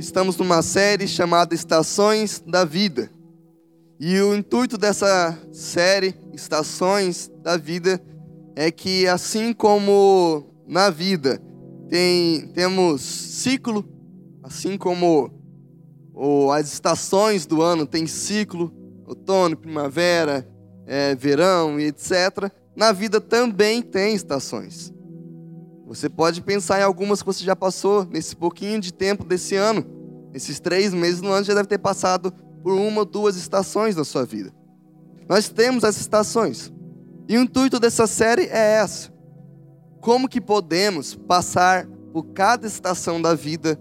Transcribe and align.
estamos 0.00 0.38
numa 0.38 0.62
série 0.62 1.06
chamada 1.06 1.54
Estações 1.54 2.42
da 2.46 2.64
Vida. 2.64 3.10
E 4.00 4.18
o 4.20 4.34
intuito 4.34 4.78
dessa 4.78 5.38
série, 5.52 6.14
Estações 6.32 7.30
da 7.42 7.58
Vida, 7.58 8.02
é 8.56 8.70
que 8.70 9.06
assim 9.06 9.52
como 9.52 10.46
na 10.66 10.88
vida 10.88 11.40
tem, 11.88 12.48
temos 12.54 13.02
ciclo, 13.02 13.86
assim 14.42 14.78
como 14.78 15.30
ou 16.14 16.50
as 16.50 16.72
estações 16.72 17.46
do 17.46 17.62
ano 17.62 17.86
têm 17.86 18.06
ciclo, 18.06 18.72
outono, 19.06 19.56
primavera, 19.56 20.48
é, 20.86 21.14
verão 21.14 21.78
e 21.78 21.84
etc. 21.84 22.50
Na 22.74 22.92
vida 22.92 23.20
também 23.20 23.82
tem 23.82 24.14
estações. 24.14 24.92
Você 25.90 26.08
pode 26.08 26.40
pensar 26.40 26.78
em 26.78 26.84
algumas 26.84 27.20
que 27.20 27.26
você 27.26 27.42
já 27.42 27.56
passou 27.56 28.04
nesse 28.04 28.36
pouquinho 28.36 28.80
de 28.80 28.92
tempo 28.92 29.24
desse 29.24 29.56
ano. 29.56 29.84
Nesses 30.32 30.60
três 30.60 30.94
meses 30.94 31.20
no 31.20 31.32
ano 31.32 31.44
já 31.44 31.52
deve 31.52 31.66
ter 31.66 31.78
passado 31.78 32.32
por 32.62 32.74
uma 32.74 33.00
ou 33.00 33.04
duas 33.04 33.34
estações 33.34 33.96
na 33.96 34.04
sua 34.04 34.24
vida. 34.24 34.54
Nós 35.28 35.48
temos 35.48 35.82
as 35.82 35.98
estações. 35.98 36.72
E 37.28 37.36
o 37.36 37.42
intuito 37.42 37.80
dessa 37.80 38.06
série 38.06 38.42
é 38.42 38.76
essa. 38.76 39.12
Como 40.00 40.28
que 40.28 40.40
podemos 40.40 41.16
passar 41.16 41.88
por 42.12 42.22
cada 42.34 42.68
estação 42.68 43.20
da 43.20 43.34
vida 43.34 43.76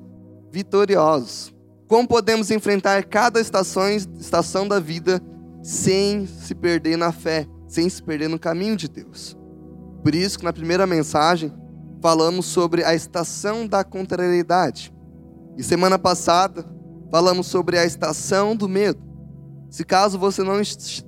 vitoriosos? 0.52 1.54
Como 1.88 2.08
podemos 2.08 2.50
enfrentar 2.50 3.04
cada 3.04 3.40
estação, 3.40 3.88
estação 3.88 4.68
da 4.68 4.80
vida 4.80 5.22
sem 5.62 6.26
se 6.26 6.56
perder 6.56 6.98
na 6.98 7.12
fé, 7.12 7.46
sem 7.68 7.88
se 7.88 8.02
perder 8.02 8.30
no 8.30 8.40
caminho 8.40 8.76
de 8.76 8.90
Deus? 8.90 9.38
Por 10.02 10.16
isso 10.16 10.40
que 10.40 10.46
na 10.46 10.54
primeira 10.54 10.88
mensagem 10.88 11.54
falamos 12.02 12.46
sobre 12.46 12.84
a 12.84 12.94
estação 12.94 13.68
da 13.68 13.84
contrariedade. 13.84 14.94
E 15.58 15.64
semana 15.64 16.00
passada 16.00 16.66
falamos 17.12 17.48
sobre 17.48 17.78
a 17.78 17.86
estação 17.86 18.56
do 18.56 18.70
medo. 18.70 19.02
Se 19.70 19.84
caso 19.84 20.18
você 20.18 20.42
não, 20.44 20.62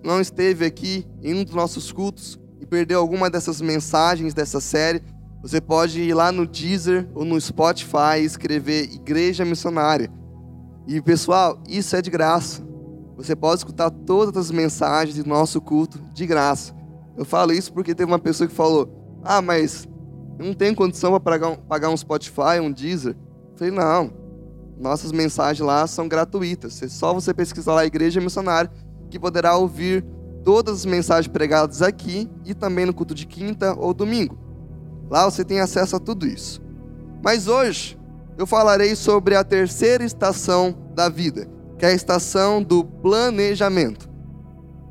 não 0.04 0.22
esteve 0.22 0.66
aqui 0.66 1.08
em 1.22 1.34
um 1.34 1.44
dos 1.44 1.54
nossos 1.54 1.92
cultos 1.92 2.40
e 2.60 2.66
perdeu 2.66 3.00
alguma 3.00 3.30
dessas 3.30 3.62
mensagens 3.62 4.34
dessa 4.34 4.60
série, 4.60 5.02
você 5.42 5.60
pode 5.60 6.02
ir 6.02 6.14
lá 6.14 6.32
no 6.32 6.46
Deezer 6.46 7.10
ou 7.16 7.26
no 7.26 7.40
Spotify 7.42 8.20
e 8.20 8.26
escrever 8.26 8.94
Igreja 8.94 9.44
Missionária. 9.44 10.12
E 10.88 11.02
pessoal, 11.02 11.60
isso 11.68 11.96
é 11.96 12.02
de 12.02 12.12
graça. 12.12 12.62
Você 13.16 13.36
pode 13.36 13.60
escutar 13.60 13.90
todas 13.90 14.38
as 14.38 14.52
mensagens 14.52 15.18
do 15.18 15.28
nosso 15.28 15.60
culto 15.60 16.00
de 16.14 16.28
graça. 16.28 16.76
Eu 17.18 17.26
falo 17.26 17.54
isso 17.54 17.74
porque 17.74 17.96
teve 17.96 18.12
uma 18.12 18.20
pessoa 18.20 18.48
que 18.48 18.54
falou: 18.54 19.20
Ah, 19.24 19.42
mas 19.42 19.88
eu 20.40 20.46
não 20.46 20.54
tenho 20.54 20.76
condição 20.76 21.20
para 21.20 21.56
pagar 21.56 21.90
um 21.90 21.98
Spotify, 21.98 22.60
um 22.62 22.72
Deezer. 22.72 23.16
Eu 23.52 23.58
falei, 23.58 23.74
não. 23.74 24.12
Nossas 24.80 25.12
mensagens 25.12 25.66
lá 25.66 25.86
são 25.86 26.08
gratuitas. 26.08 26.82
É 26.82 26.88
só 26.88 27.14
você 27.14 27.34
pesquisar 27.34 27.74
lá 27.74 27.86
Igreja 27.86 28.20
Missionária 28.20 28.72
que 29.10 29.20
poderá 29.20 29.56
ouvir 29.56 30.04
todas 30.44 30.80
as 30.80 30.86
mensagens 30.86 31.28
pregadas 31.28 31.82
aqui 31.82 32.30
e 32.46 32.54
também 32.54 32.86
no 32.86 32.94
culto 32.94 33.14
de 33.14 33.28
quinta 33.28 33.76
ou 33.78 33.94
domingo. 33.94 34.38
Lá 35.10 35.30
você 35.30 35.44
tem 35.44 35.60
acesso 35.60 35.96
a 35.96 36.00
tudo 36.00 36.26
isso. 36.26 36.62
Mas 37.24 37.48
hoje 37.48 38.00
eu 38.38 38.48
falarei 38.48 38.96
sobre 38.96 39.36
a 39.36 39.44
terceira 39.44 40.04
estação 40.04 40.76
da 40.96 41.10
vida, 41.10 41.48
que 41.78 41.86
é 41.86 41.90
a 41.90 41.94
estação 41.94 42.64
do 42.64 42.84
planejamento. 42.84 44.10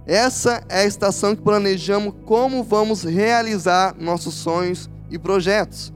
Essa 0.06 0.62
é 0.69 0.82
a 0.82 0.84
estação 0.84 1.34
que 1.34 1.42
planejamos 1.42 2.15
como 2.25 2.62
vamos 2.62 3.03
realizar 3.03 3.94
nossos 3.98 4.34
sonhos 4.34 4.88
e 5.10 5.19
projetos. 5.19 5.93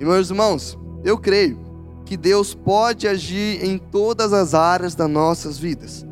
E 0.00 0.04
meus 0.04 0.30
irmãos, 0.30 0.78
eu 1.04 1.18
creio 1.18 1.58
que 2.04 2.16
Deus 2.16 2.54
pode 2.54 3.08
agir 3.08 3.64
em 3.64 3.78
todas 3.78 4.32
as 4.32 4.54
áreas 4.54 4.94
das 4.94 5.08
nossas 5.08 5.58
vidas, 5.58 6.06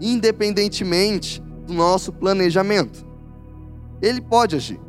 independentemente 0.00 1.42
do 1.66 1.72
nosso 1.72 2.12
planejamento. 2.12 3.06
Ele 4.02 4.20
pode 4.20 4.56
agir. 4.56 4.80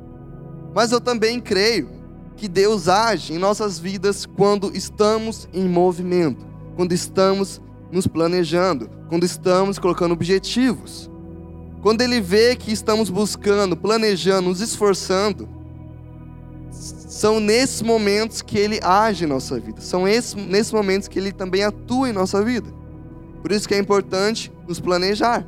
Mas 0.73 0.91
eu 0.91 0.99
também 0.99 1.39
creio 1.39 1.89
que 2.35 2.47
Deus 2.47 2.87
age 2.87 3.33
em 3.33 3.37
nossas 3.37 3.79
vidas 3.79 4.25
quando 4.25 4.75
estamos 4.75 5.47
em 5.53 5.67
movimento, 5.67 6.45
quando 6.75 6.93
estamos 6.93 7.61
nos 7.91 8.05
planejando, 8.05 8.89
quando 9.09 9.23
estamos 9.23 9.79
colocando 9.79 10.13
objetivos. 10.13 11.09
Quando 11.81 12.01
Ele 12.01 12.19
vê 12.19 12.55
que 12.55 12.71
estamos 12.71 13.09
buscando, 13.09 13.77
planejando, 13.77 14.49
nos 14.49 14.61
esforçando, 14.61 15.47
são 16.71 17.39
nesses 17.39 17.81
momentos 17.81 18.41
que 18.41 18.57
ele 18.57 18.79
age 18.83 19.25
em 19.25 19.27
nossa 19.27 19.59
vida. 19.59 19.81
São 19.81 20.07
esses, 20.07 20.35
nesses 20.35 20.71
momentos 20.71 21.07
que 21.07 21.17
ele 21.17 21.31
também 21.31 21.63
atua 21.63 22.09
em 22.09 22.13
nossa 22.13 22.43
vida. 22.43 22.69
Por 23.41 23.51
isso 23.51 23.67
que 23.67 23.73
é 23.73 23.79
importante 23.79 24.51
nos 24.67 24.79
planejar. 24.79 25.45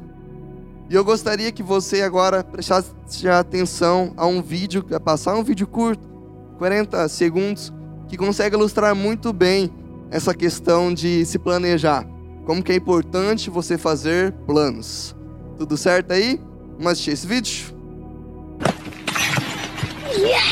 E 0.89 0.95
eu 0.95 1.03
gostaria 1.03 1.51
que 1.51 1.61
você 1.61 2.01
agora 2.01 2.43
prestasse 2.43 2.89
atenção 3.27 4.13
a 4.17 4.25
um 4.25 4.41
vídeo, 4.41 4.83
a 4.91 4.99
passar 4.99 5.35
um 5.35 5.43
vídeo 5.43 5.67
curto, 5.67 6.07
40 6.57 7.07
segundos, 7.07 7.71
que 8.07 8.17
consegue 8.17 8.55
ilustrar 8.55 8.95
muito 8.95 9.31
bem 9.31 9.71
essa 10.09 10.33
questão 10.33 10.91
de 10.91 11.23
se 11.25 11.37
planejar. 11.37 12.07
Como 12.45 12.63
que 12.63 12.71
é 12.71 12.75
importante 12.75 13.51
você 13.51 13.77
fazer 13.77 14.33
planos. 14.47 15.15
Tudo 15.59 15.77
certo 15.77 16.13
aí? 16.13 16.41
Vamos 16.71 16.93
assistir 16.93 17.11
esse 17.11 17.27
vídeo? 17.27 17.75
Yes! 20.17 20.48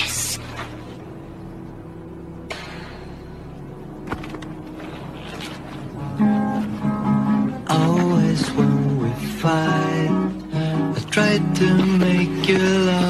your 12.48 12.60
love. 12.60 13.07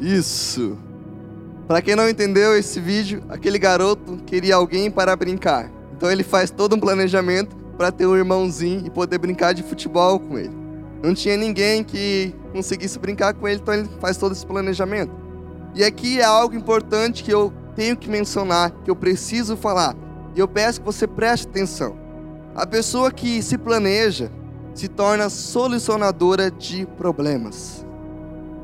always. 0.00 0.18
Isso. 0.18 0.91
Para 1.72 1.80
quem 1.80 1.96
não 1.96 2.06
entendeu 2.06 2.54
esse 2.54 2.78
vídeo, 2.78 3.24
aquele 3.30 3.58
garoto 3.58 4.18
queria 4.26 4.56
alguém 4.56 4.90
para 4.90 5.16
brincar. 5.16 5.72
Então 5.96 6.12
ele 6.12 6.22
faz 6.22 6.50
todo 6.50 6.76
um 6.76 6.78
planejamento 6.78 7.56
para 7.78 7.90
ter 7.90 8.06
um 8.06 8.14
irmãozinho 8.14 8.82
e 8.84 8.90
poder 8.90 9.16
brincar 9.16 9.54
de 9.54 9.62
futebol 9.62 10.20
com 10.20 10.38
ele. 10.38 10.54
Não 11.02 11.14
tinha 11.14 11.34
ninguém 11.34 11.82
que 11.82 12.34
conseguisse 12.52 12.98
brincar 12.98 13.32
com 13.32 13.48
ele, 13.48 13.58
então 13.58 13.72
ele 13.72 13.88
faz 14.02 14.18
todo 14.18 14.32
esse 14.32 14.44
planejamento. 14.44 15.14
E 15.74 15.82
aqui 15.82 16.20
é 16.20 16.24
algo 16.24 16.54
importante 16.54 17.24
que 17.24 17.32
eu 17.32 17.50
tenho 17.74 17.96
que 17.96 18.10
mencionar, 18.10 18.70
que 18.84 18.90
eu 18.90 18.94
preciso 18.94 19.56
falar. 19.56 19.96
E 20.36 20.40
eu 20.40 20.46
peço 20.46 20.80
que 20.80 20.84
você 20.84 21.06
preste 21.06 21.48
atenção. 21.48 21.96
A 22.54 22.66
pessoa 22.66 23.10
que 23.10 23.42
se 23.42 23.56
planeja 23.56 24.30
se 24.74 24.88
torna 24.88 25.30
solucionadora 25.30 26.50
de 26.50 26.84
problemas. 26.98 27.82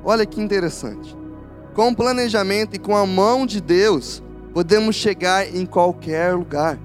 Olha 0.05 0.27
que 0.27 0.43
interessante. 0.43 1.17
Com 1.79 1.95
planejamento 1.95 2.75
e 2.75 2.79
com 2.81 2.97
a 2.97 3.07
mão 3.07 3.47
de 3.47 3.61
Deus, 3.61 4.21
podemos 4.53 4.97
chegar 4.97 5.47
em 5.55 5.65
qualquer 5.65 6.35
lugar. 6.35 6.77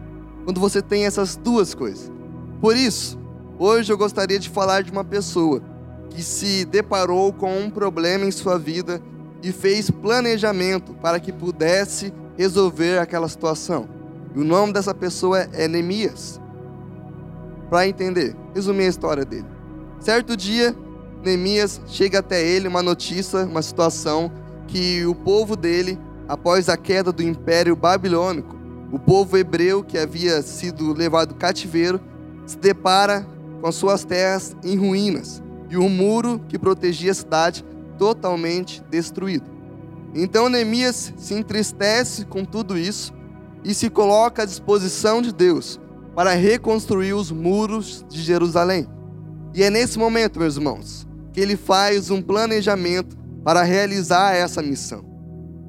Quando 0.43 0.61
você 0.61 0.83
tem 0.83 1.07
essas 1.07 1.35
duas 1.35 1.73
coisas. 1.73 2.11
Por 2.61 2.77
isso, 2.77 3.17
hoje 3.57 3.91
eu 3.91 3.97
gostaria 3.97 4.37
de 4.37 4.51
falar 4.51 4.83
de 4.83 4.91
uma 4.91 5.03
pessoa 5.03 5.63
que 6.11 6.21
se 6.21 6.63
deparou 6.65 7.33
com 7.33 7.57
um 7.57 7.71
problema 7.71 8.25
em 8.25 8.29
sua 8.29 8.59
vida 8.59 9.01
e 9.41 9.51
fez 9.51 9.89
planejamento 9.89 10.93
para 11.01 11.19
que 11.19 11.31
pudesse 11.31 12.13
resolver 12.37 12.99
aquela 12.99 13.27
situação. 13.27 13.89
E 14.35 14.39
o 14.39 14.43
nome 14.43 14.73
dessa 14.73 14.93
pessoa 14.93 15.39
é 15.53 15.67
Neemias. 15.67 16.39
para 17.67 17.87
entender. 17.87 18.35
Resumir 18.53 18.83
a 18.83 18.89
história 18.89 19.25
dele. 19.25 19.47
Certo 19.99 20.37
dia, 20.37 20.75
Neemias 21.23 21.81
chega 21.87 22.19
até 22.19 22.47
ele 22.47 22.67
uma 22.67 22.83
notícia, 22.83 23.39
uma 23.39 23.63
situação 23.63 24.31
que 24.73 25.05
o 25.05 25.13
povo 25.13 25.55
dele, 25.55 25.99
após 26.27 26.67
a 26.67 26.75
queda 26.75 27.11
do 27.11 27.21
Império 27.21 27.75
Babilônico, 27.75 28.57
o 28.91 28.97
povo 28.97 29.37
hebreu 29.37 29.83
que 29.83 29.99
havia 29.99 30.41
sido 30.41 30.93
levado 30.93 31.35
cativeiro, 31.35 32.01
se 32.43 32.57
depara 32.57 33.23
com 33.61 33.67
as 33.67 33.75
suas 33.75 34.03
terras 34.03 34.55
em 34.63 34.75
ruínas 34.75 35.43
e 35.69 35.77
o 35.77 35.87
muro 35.87 36.41
que 36.49 36.57
protegia 36.57 37.11
a 37.11 37.13
cidade 37.13 37.63
totalmente 37.99 38.83
destruído. 38.89 39.45
Então 40.15 40.49
Neemias 40.49 41.13
se 41.17 41.35
entristece 41.35 42.25
com 42.25 42.43
tudo 42.43 42.75
isso 42.75 43.13
e 43.63 43.75
se 43.75 43.91
coloca 43.91 44.41
à 44.41 44.45
disposição 44.45 45.21
de 45.21 45.31
Deus 45.31 45.79
para 46.15 46.33
reconstruir 46.33 47.13
os 47.13 47.31
muros 47.31 48.03
de 48.09 48.23
Jerusalém. 48.23 48.87
E 49.53 49.61
é 49.61 49.69
nesse 49.69 49.99
momento, 49.99 50.39
meus 50.39 50.55
irmãos, 50.55 51.07
que 51.31 51.39
ele 51.39 51.55
faz 51.55 52.09
um 52.09 52.23
planejamento 52.23 53.22
para 53.43 53.63
realizar 53.63 54.33
essa 54.33 54.61
missão. 54.61 55.03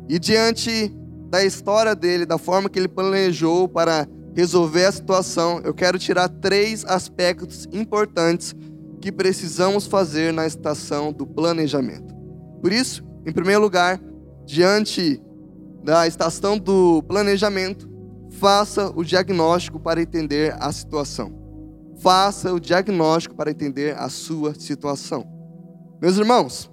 E 0.08 0.18
diante 0.18 0.92
da 1.30 1.44
história 1.44 1.94
dele, 1.94 2.24
da 2.24 2.38
forma 2.38 2.68
que 2.68 2.78
ele 2.78 2.88
planejou 2.88 3.68
para 3.68 4.06
resolver 4.34 4.84
a 4.84 4.92
situação, 4.92 5.60
eu 5.64 5.72
quero 5.72 5.98
tirar 5.98 6.28
três 6.28 6.84
aspectos 6.84 7.66
importantes 7.72 8.54
que 9.00 9.12
precisamos 9.12 9.86
fazer 9.86 10.32
na 10.32 10.46
estação 10.46 11.12
do 11.12 11.26
planejamento. 11.26 12.14
Por 12.60 12.72
isso, 12.72 13.04
em 13.26 13.32
primeiro 13.32 13.60
lugar, 13.60 14.00
diante 14.44 15.20
da 15.82 16.06
estação 16.06 16.58
do 16.58 17.02
planejamento, 17.02 17.88
faça 18.30 18.90
o 18.94 19.04
diagnóstico 19.04 19.78
para 19.78 20.00
entender 20.00 20.56
a 20.58 20.72
situação. 20.72 21.32
Faça 21.98 22.52
o 22.52 22.58
diagnóstico 22.58 23.34
para 23.34 23.50
entender 23.50 23.96
a 23.96 24.08
sua 24.08 24.54
situação. 24.54 25.24
Meus 26.00 26.16
irmãos, 26.16 26.70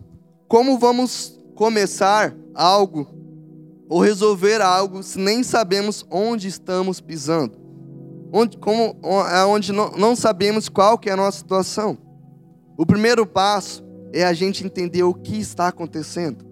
como 0.52 0.78
vamos 0.78 1.40
começar 1.56 2.36
algo 2.54 3.08
ou 3.88 4.02
resolver 4.02 4.60
algo 4.60 5.02
se 5.02 5.18
nem 5.18 5.44
sabemos 5.44 6.06
onde 6.12 6.50
estamos 6.50 7.00
pisando? 7.00 7.58
Onde, 8.34 8.58
como, 8.58 8.98
é 9.32 9.46
onde 9.46 9.72
não, 9.72 9.92
não 9.92 10.14
sabemos 10.14 10.68
qual 10.68 10.98
que 10.98 11.10
é 11.10 11.14
a 11.14 11.16
nossa 11.16 11.38
situação. 11.38 11.98
O 12.78 12.86
primeiro 12.86 13.26
passo 13.26 13.82
é 14.12 14.26
a 14.26 14.34
gente 14.34 14.66
entender 14.66 15.04
o 15.04 15.14
que 15.14 15.40
está 15.40 15.70
acontecendo. 15.70 16.46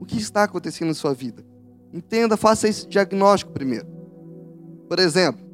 O 0.00 0.06
que 0.06 0.16
está 0.16 0.44
acontecendo 0.44 0.88
na 0.88 0.94
sua 0.94 1.12
vida. 1.12 1.44
Entenda, 1.92 2.38
faça 2.38 2.66
esse 2.66 2.88
diagnóstico 2.88 3.52
primeiro. 3.52 3.86
Por 4.88 4.98
exemplo, 4.98 5.44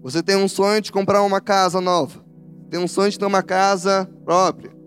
você 0.00 0.22
tem 0.22 0.36
um 0.36 0.46
sonho 0.46 0.80
de 0.80 0.92
comprar 0.92 1.20
uma 1.22 1.40
casa 1.40 1.80
nova. 1.80 2.24
Tem 2.70 2.78
um 2.78 2.86
sonho 2.86 3.10
de 3.10 3.18
ter 3.18 3.26
uma 3.26 3.42
casa 3.42 4.08
própria. 4.24 4.83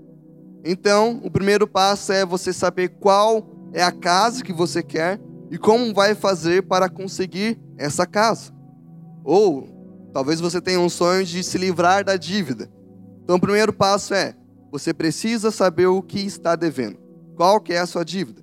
Então, 0.69 1.21
o 1.23 1.31
primeiro 1.31 1.65
passo 1.65 2.11
é 2.11 2.25
você 2.25 2.51
saber 2.51 2.89
qual 2.89 3.47
é 3.71 3.81
a 3.81 3.89
casa 3.89 4.43
que 4.43 4.51
você 4.51 4.83
quer 4.83 5.17
e 5.49 5.57
como 5.57 5.93
vai 5.93 6.13
fazer 6.13 6.63
para 6.63 6.89
conseguir 6.89 7.57
essa 7.77 8.05
casa. 8.05 8.51
Ou 9.23 10.09
talvez 10.11 10.41
você 10.41 10.59
tenha 10.59 10.81
um 10.81 10.89
sonho 10.89 11.23
de 11.23 11.41
se 11.41 11.57
livrar 11.57 12.03
da 12.03 12.17
dívida. 12.17 12.69
Então, 13.23 13.37
o 13.37 13.39
primeiro 13.39 13.71
passo 13.71 14.13
é 14.13 14.35
você 14.69 14.93
precisa 14.93 15.51
saber 15.51 15.87
o 15.87 16.01
que 16.01 16.19
está 16.19 16.53
devendo. 16.53 16.97
Qual 17.37 17.61
que 17.61 17.71
é 17.71 17.79
a 17.79 17.85
sua 17.85 18.03
dívida? 18.03 18.41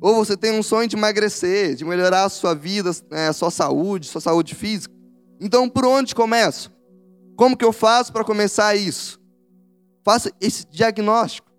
Ou 0.00 0.14
você 0.14 0.38
tem 0.38 0.58
um 0.58 0.62
sonho 0.62 0.88
de 0.88 0.96
emagrecer, 0.96 1.74
de 1.74 1.84
melhorar 1.84 2.24
a 2.24 2.30
sua 2.30 2.54
vida, 2.54 2.90
né, 3.10 3.28
a 3.28 3.32
sua 3.34 3.50
saúde, 3.50 4.06
sua 4.06 4.22
saúde 4.22 4.54
física. 4.54 4.94
Então, 5.38 5.68
por 5.68 5.84
onde 5.84 6.14
começo? 6.14 6.72
Como 7.36 7.58
que 7.58 7.64
eu 7.64 7.74
faço 7.74 8.10
para 8.10 8.24
começar 8.24 8.74
isso? 8.74 9.21
Faça 10.04 10.32
esse 10.40 10.66
diagnóstico. 10.70 11.50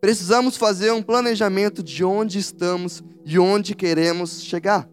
Precisamos 0.00 0.56
fazer 0.56 0.92
um 0.92 1.02
planejamento 1.02 1.82
de 1.82 2.04
onde 2.04 2.38
estamos 2.38 3.02
e 3.24 3.38
onde 3.38 3.74
queremos 3.74 4.42
chegar. 4.42 4.88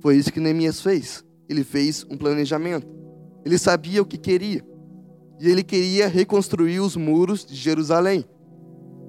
Foi 0.00 0.16
isso 0.16 0.32
que 0.32 0.40
Neemias 0.40 0.80
fez. 0.80 1.24
Ele 1.48 1.64
fez 1.64 2.04
um 2.08 2.16
planejamento. 2.16 2.86
Ele 3.44 3.58
sabia 3.58 4.00
o 4.00 4.06
que 4.06 4.16
queria. 4.16 4.64
E 5.38 5.48
ele 5.48 5.62
queria 5.62 6.08
reconstruir 6.08 6.80
os 6.80 6.96
muros 6.96 7.44
de 7.44 7.54
Jerusalém. 7.54 8.24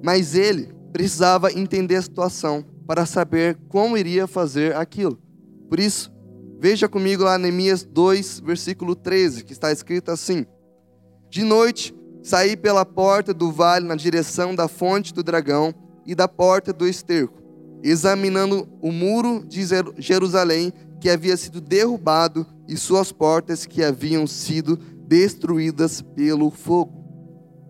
Mas 0.02 0.34
ele 0.34 0.74
precisava 0.92 1.52
entender 1.52 1.96
a 1.96 2.02
situação 2.02 2.64
para 2.86 3.06
saber 3.06 3.56
como 3.68 3.96
iria 3.96 4.26
fazer 4.26 4.76
aquilo. 4.76 5.18
Por 5.68 5.80
isso, 5.80 6.12
veja 6.60 6.88
comigo 6.88 7.24
lá 7.24 7.38
Neemias 7.38 7.82
2, 7.84 8.40
versículo 8.40 8.94
13, 8.94 9.44
que 9.44 9.52
está 9.52 9.72
escrito 9.72 10.10
assim: 10.10 10.44
De 11.30 11.42
noite 11.42 11.94
Saí 12.24 12.56
pela 12.56 12.86
porta 12.86 13.34
do 13.34 13.52
vale 13.52 13.86
na 13.86 13.94
direção 13.94 14.54
da 14.54 14.66
fonte 14.66 15.12
do 15.12 15.22
dragão 15.22 15.74
e 16.06 16.14
da 16.14 16.26
porta 16.26 16.72
do 16.72 16.88
esterco, 16.88 17.42
examinando 17.82 18.66
o 18.80 18.90
muro 18.90 19.44
de 19.46 19.62
Jerusalém 19.98 20.72
que 20.98 21.10
havia 21.10 21.36
sido 21.36 21.60
derrubado 21.60 22.46
e 22.66 22.78
suas 22.78 23.12
portas 23.12 23.66
que 23.66 23.84
haviam 23.84 24.26
sido 24.26 24.78
destruídas 25.06 26.00
pelo 26.00 26.50
fogo. 26.50 27.04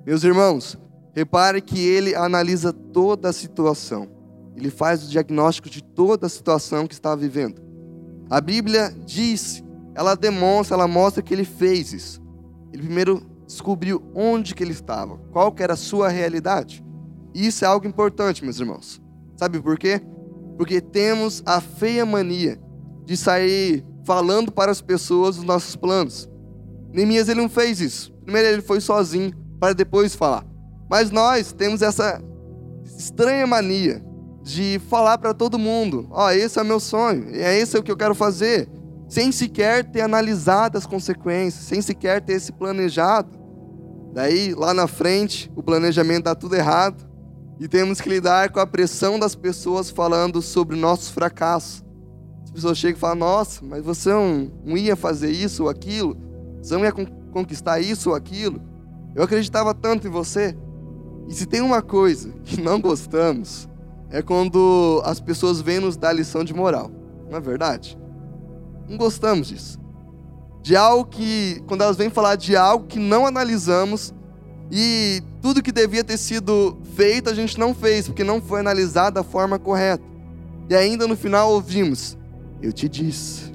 Meus 0.06 0.22
irmãos, 0.22 0.78
repare 1.12 1.60
que 1.60 1.80
ele 1.80 2.14
analisa 2.14 2.72
toda 2.72 3.30
a 3.30 3.32
situação. 3.32 4.08
Ele 4.54 4.70
faz 4.70 5.02
o 5.02 5.10
diagnóstico 5.10 5.68
de 5.68 5.82
toda 5.82 6.28
a 6.28 6.30
situação 6.30 6.86
que 6.86 6.94
está 6.94 7.16
vivendo. 7.16 7.60
A 8.30 8.40
Bíblia 8.40 8.94
diz, 9.04 9.64
ela 9.96 10.14
demonstra, 10.14 10.76
ela 10.76 10.86
mostra 10.86 11.24
que 11.24 11.34
ele 11.34 11.44
fez 11.44 11.92
isso. 11.92 12.22
Ele 12.72 12.84
primeiro 12.84 13.33
descobriu 13.46 14.02
onde 14.14 14.54
que 14.54 14.62
ele 14.62 14.72
estava, 14.72 15.18
qual 15.32 15.52
que 15.52 15.62
era 15.62 15.74
a 15.74 15.76
sua 15.76 16.08
realidade. 16.08 16.84
E 17.34 17.46
isso 17.46 17.64
é 17.64 17.68
algo 17.68 17.86
importante, 17.86 18.44
meus 18.44 18.58
irmãos. 18.58 19.02
Sabe 19.36 19.60
por 19.60 19.78
quê? 19.78 20.00
Porque 20.56 20.80
temos 20.80 21.42
a 21.44 21.60
feia 21.60 22.06
mania 22.06 22.60
de 23.04 23.16
sair 23.16 23.84
falando 24.04 24.52
para 24.52 24.70
as 24.70 24.80
pessoas 24.80 25.38
os 25.38 25.44
nossos 25.44 25.74
planos. 25.76 26.28
Neemias 26.92 27.28
ele 27.28 27.40
não 27.40 27.48
fez 27.48 27.80
isso. 27.80 28.12
Primeiro 28.22 28.48
ele 28.48 28.62
foi 28.62 28.80
sozinho 28.80 29.32
para 29.58 29.74
depois 29.74 30.14
falar. 30.14 30.46
Mas 30.88 31.10
nós 31.10 31.52
temos 31.52 31.82
essa 31.82 32.22
estranha 32.96 33.46
mania 33.46 34.04
de 34.42 34.80
falar 34.88 35.18
para 35.18 35.34
todo 35.34 35.58
mundo: 35.58 36.06
"Ó, 36.10 36.26
oh, 36.26 36.30
esse 36.30 36.58
é 36.58 36.62
meu 36.62 36.78
sonho, 36.78 37.28
é 37.32 37.58
esse 37.58 37.76
é 37.76 37.80
o 37.80 37.82
que 37.82 37.90
eu 37.90 37.96
quero 37.96 38.14
fazer" 38.14 38.68
sem 39.08 39.30
sequer 39.30 39.84
ter 39.84 40.00
analisado 40.00 40.78
as 40.78 40.86
consequências, 40.86 41.64
sem 41.64 41.80
sequer 41.80 42.20
ter 42.20 42.40
se 42.40 42.52
planejado. 42.52 43.38
Daí, 44.12 44.54
lá 44.54 44.72
na 44.72 44.86
frente, 44.86 45.50
o 45.56 45.62
planejamento 45.62 46.24
dá 46.24 46.34
tudo 46.34 46.54
errado 46.54 47.04
e 47.58 47.68
temos 47.68 48.00
que 48.00 48.08
lidar 48.08 48.50
com 48.50 48.60
a 48.60 48.66
pressão 48.66 49.18
das 49.18 49.34
pessoas 49.34 49.90
falando 49.90 50.40
sobre 50.40 50.76
nossos 50.76 51.10
fracassos. 51.10 51.84
As 52.44 52.50
pessoas 52.50 52.78
chegam 52.78 52.96
e 52.96 53.00
falam: 53.00 53.16
Nossa, 53.16 53.64
mas 53.64 53.84
você 53.84 54.10
não, 54.10 54.50
não 54.64 54.76
ia 54.76 54.96
fazer 54.96 55.30
isso 55.30 55.64
ou 55.64 55.68
aquilo, 55.68 56.16
você 56.62 56.74
não 56.74 56.84
ia 56.84 56.92
conquistar 56.92 57.80
isso 57.80 58.10
ou 58.10 58.16
aquilo. 58.16 58.60
Eu 59.14 59.22
acreditava 59.22 59.74
tanto 59.74 60.06
em 60.06 60.10
você. 60.10 60.56
E 61.28 61.34
se 61.34 61.46
tem 61.46 61.60
uma 61.60 61.80
coisa 61.80 62.30
que 62.44 62.60
não 62.60 62.80
gostamos, 62.80 63.68
é 64.10 64.20
quando 64.22 65.02
as 65.04 65.20
pessoas 65.20 65.60
vêm 65.60 65.80
nos 65.80 65.96
dar 65.96 66.12
lição 66.12 66.44
de 66.44 66.52
moral, 66.52 66.90
não 67.30 67.38
é 67.38 67.40
verdade? 67.40 67.98
Não 68.88 68.96
gostamos 68.96 69.48
disso. 69.48 69.78
De 70.62 70.76
algo 70.76 71.04
que, 71.04 71.62
quando 71.66 71.82
elas 71.82 71.96
vêm 71.96 72.10
falar 72.10 72.36
de 72.36 72.56
algo 72.56 72.86
que 72.86 72.98
não 72.98 73.26
analisamos 73.26 74.14
e 74.70 75.22
tudo 75.42 75.62
que 75.62 75.70
devia 75.70 76.02
ter 76.02 76.16
sido 76.16 76.78
feito 76.94 77.28
a 77.28 77.34
gente 77.34 77.58
não 77.58 77.74
fez, 77.74 78.06
porque 78.06 78.24
não 78.24 78.40
foi 78.40 78.60
analisado 78.60 79.14
da 79.14 79.22
forma 79.22 79.58
correta. 79.58 80.02
E 80.68 80.74
ainda 80.74 81.06
no 81.06 81.16
final 81.16 81.52
ouvimos: 81.52 82.16
Eu 82.62 82.72
te 82.72 82.88
disse, 82.88 83.52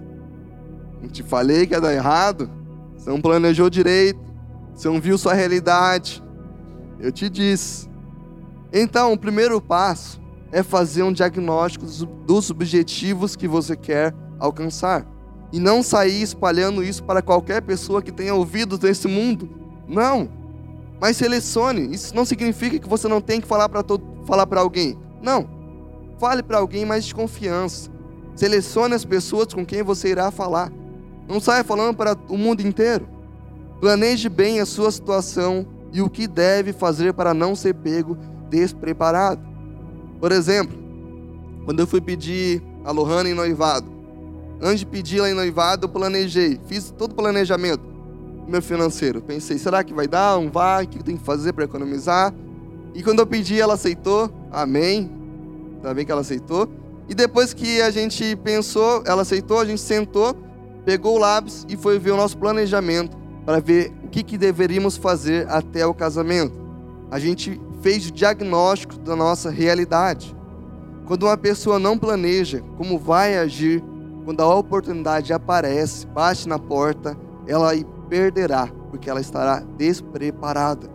eu 1.01 1.09
te 1.09 1.23
falei 1.23 1.65
que 1.65 1.73
ia 1.73 1.81
dar 1.81 1.93
errado, 1.93 2.49
você 2.95 3.09
não 3.09 3.21
planejou 3.21 3.69
direito, 3.69 4.19
você 4.73 4.87
não 4.87 5.01
viu 5.01 5.17
sua 5.17 5.33
realidade. 5.33 6.23
Eu 6.99 7.11
te 7.11 7.29
disse. 7.29 7.89
Então, 8.71 9.13
o 9.13 9.17
primeiro 9.17 9.59
passo 9.59 10.21
é 10.51 10.61
fazer 10.61 11.01
um 11.01 11.11
diagnóstico 11.11 11.85
dos 12.27 12.51
objetivos 12.51 13.35
que 13.35 13.47
você 13.47 13.75
quer 13.75 14.13
alcançar 14.37 15.07
e 15.51 15.59
não 15.59 15.81
sair 15.81 16.21
espalhando 16.21 16.83
isso 16.83 17.03
para 17.03 17.21
qualquer 17.21 17.61
pessoa 17.61 18.01
que 18.01 18.11
tenha 18.11 18.35
ouvidos 18.35 18.79
nesse 18.79 19.07
mundo. 19.07 19.49
Não. 19.87 20.29
Mas 20.99 21.17
selecione. 21.17 21.93
Isso 21.93 22.15
não 22.15 22.25
significa 22.25 22.77
que 22.77 22.87
você 22.87 23.07
não 23.07 23.21
tem 23.21 23.41
que 23.41 23.47
falar 23.47 23.69
para 23.69 23.81
todo, 23.81 24.03
falar 24.25 24.45
para 24.45 24.61
alguém. 24.61 24.97
Não. 25.21 25.49
Fale 26.19 26.43
para 26.43 26.57
alguém 26.59 26.85
mais 26.85 27.05
de 27.05 27.15
confiança. 27.15 27.89
Selecione 28.35 28.93
as 28.93 29.05
pessoas 29.05 29.53
com 29.53 29.65
quem 29.65 29.81
você 29.81 30.09
irá 30.09 30.29
falar. 30.29 30.71
Não 31.27 31.39
saia 31.39 31.63
falando 31.63 31.95
para 31.95 32.15
o 32.27 32.37
mundo 32.37 32.61
inteiro. 32.61 33.07
Planeje 33.79 34.29
bem 34.29 34.59
a 34.59 34.65
sua 34.65 34.91
situação 34.91 35.65
e 35.91 36.01
o 36.01 36.09
que 36.09 36.27
deve 36.27 36.73
fazer 36.73 37.13
para 37.13 37.33
não 37.33 37.55
ser 37.55 37.73
pego 37.73 38.17
despreparado. 38.49 39.41
Por 40.19 40.31
exemplo, 40.31 40.77
quando 41.65 41.79
eu 41.79 41.87
fui 41.87 42.01
pedir 42.01 42.61
a 42.83 42.91
Lohana 42.91 43.29
em 43.29 43.33
noivado, 43.33 43.98
Antes 44.61 44.79
de 44.79 44.85
pedir 44.85 45.19
ela 45.19 45.29
em 45.29 45.33
noivado, 45.33 45.85
eu 45.85 45.89
planejei, 45.89 46.59
fiz 46.67 46.91
todo 46.91 47.11
o 47.11 47.15
planejamento. 47.15 47.83
meu 48.47 48.61
financeiro. 48.61 49.21
Pensei, 49.21 49.57
será 49.57 49.83
que 49.83 49.93
vai 49.93 50.07
dar? 50.07 50.35
Não 50.35 50.49
vai? 50.49 50.83
O 50.83 50.87
que 50.87 50.97
eu 50.97 51.03
tenho 51.03 51.17
que 51.17 51.23
fazer 51.23 51.53
para 51.53 51.65
economizar? 51.65 52.33
E 52.95 53.03
quando 53.03 53.19
eu 53.19 53.27
pedi, 53.27 53.59
ela 53.61 53.75
aceitou. 53.75 54.29
Amém. 54.51 55.09
Tá 55.81 55.93
bem 55.93 56.05
que 56.05 56.11
ela 56.11 56.21
aceitou. 56.21 56.67
E 57.07 57.15
depois 57.15 57.53
que 57.53 57.81
a 57.81 57.89
gente 57.91 58.35
pensou, 58.37 59.03
ela 59.05 59.21
aceitou, 59.21 59.59
a 59.59 59.65
gente 59.65 59.81
sentou, 59.81 60.35
pegou 60.83 61.15
o 61.15 61.19
lápis 61.19 61.65
e 61.69 61.77
foi 61.77 61.97
ver 61.97 62.11
o 62.11 62.17
nosso 62.17 62.37
planejamento 62.37 63.17
para 63.45 63.59
ver 63.59 63.93
o 64.03 64.09
que, 64.09 64.23
que 64.23 64.37
deveríamos 64.37 64.97
fazer 64.97 65.47
até 65.49 65.85
o 65.85 65.93
casamento. 65.93 66.53
A 67.09 67.17
gente 67.17 67.59
fez 67.81 68.07
o 68.07 68.11
diagnóstico 68.11 68.97
da 68.99 69.15
nossa 69.15 69.49
realidade. 69.49 70.35
Quando 71.05 71.23
uma 71.23 71.37
pessoa 71.37 71.79
não 71.79 71.97
planeja 71.97 72.61
como 72.77 72.99
vai 72.99 73.37
agir, 73.37 73.83
quando 74.29 74.41
a 74.41 74.55
oportunidade 74.55 75.33
aparece, 75.33 76.05
bate 76.05 76.47
na 76.47 76.59
porta, 76.59 77.17
ela 77.47 77.71
perderá, 78.07 78.67
porque 78.91 79.09
ela 79.09 79.19
estará 79.19 79.63
despreparada. 79.75 80.87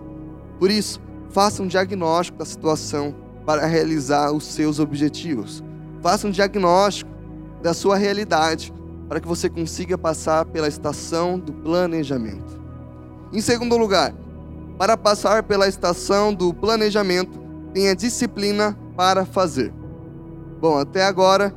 Por 0.57 0.71
isso, 0.71 1.01
faça 1.31 1.61
um 1.61 1.67
diagnóstico 1.67 2.39
da 2.39 2.45
situação 2.45 3.13
para 3.45 3.67
realizar 3.67 4.31
os 4.31 4.45
seus 4.45 4.79
objetivos. 4.79 5.65
Faça 6.01 6.29
um 6.29 6.31
diagnóstico 6.31 7.11
da 7.61 7.75
sua 7.75 7.97
realidade 7.97 8.73
para 9.09 9.19
que 9.19 9.27
você 9.27 9.51
consiga 9.51 9.99
passar 9.99 10.45
pela 10.45 10.69
estação 10.69 11.37
do 11.37 11.53
planejamento. 11.53 12.63
Em 13.33 13.41
segundo 13.41 13.77
lugar, 13.77 14.15
para 14.79 14.97
passar 14.97 15.43
pela 15.43 15.67
estação 15.67 16.33
do 16.33 16.55
planejamento, 16.55 17.37
tenha 17.73 17.97
disciplina 17.97 18.79
para 18.97 19.25
fazer. 19.25 19.75
Bom, 20.61 20.79
até 20.79 21.05
agora 21.05 21.53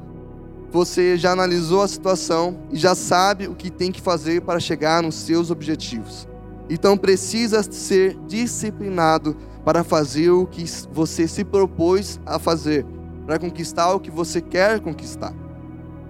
você 0.72 1.18
já 1.18 1.32
analisou 1.32 1.82
a 1.82 1.88
situação 1.88 2.60
e 2.72 2.78
já 2.78 2.94
sabe 2.94 3.48
o 3.48 3.56
que 3.56 3.70
tem 3.70 3.92
que 3.92 4.02
fazer 4.02 4.42
para 4.42 4.60
chegar 4.60 5.02
nos 5.02 5.16
seus 5.16 5.50
objetivos. 5.50 6.28
Então 6.70 6.98
precisa 6.98 7.64
ser 7.64 8.18
disciplinado 8.28 9.36
para 9.64 9.84
fazer 9.84 10.30
o 10.30 10.46
que 10.46 10.66
você 10.92 11.28
se 11.28 11.44
propôs 11.44 12.20
a 12.26 12.38
fazer, 12.40 12.86
para 13.26 13.40
conquistar 13.40 13.94
o 13.94 14.00
que 14.00 14.12
você 14.12 14.42
quer 14.42 14.80
conquistar. 14.80 15.34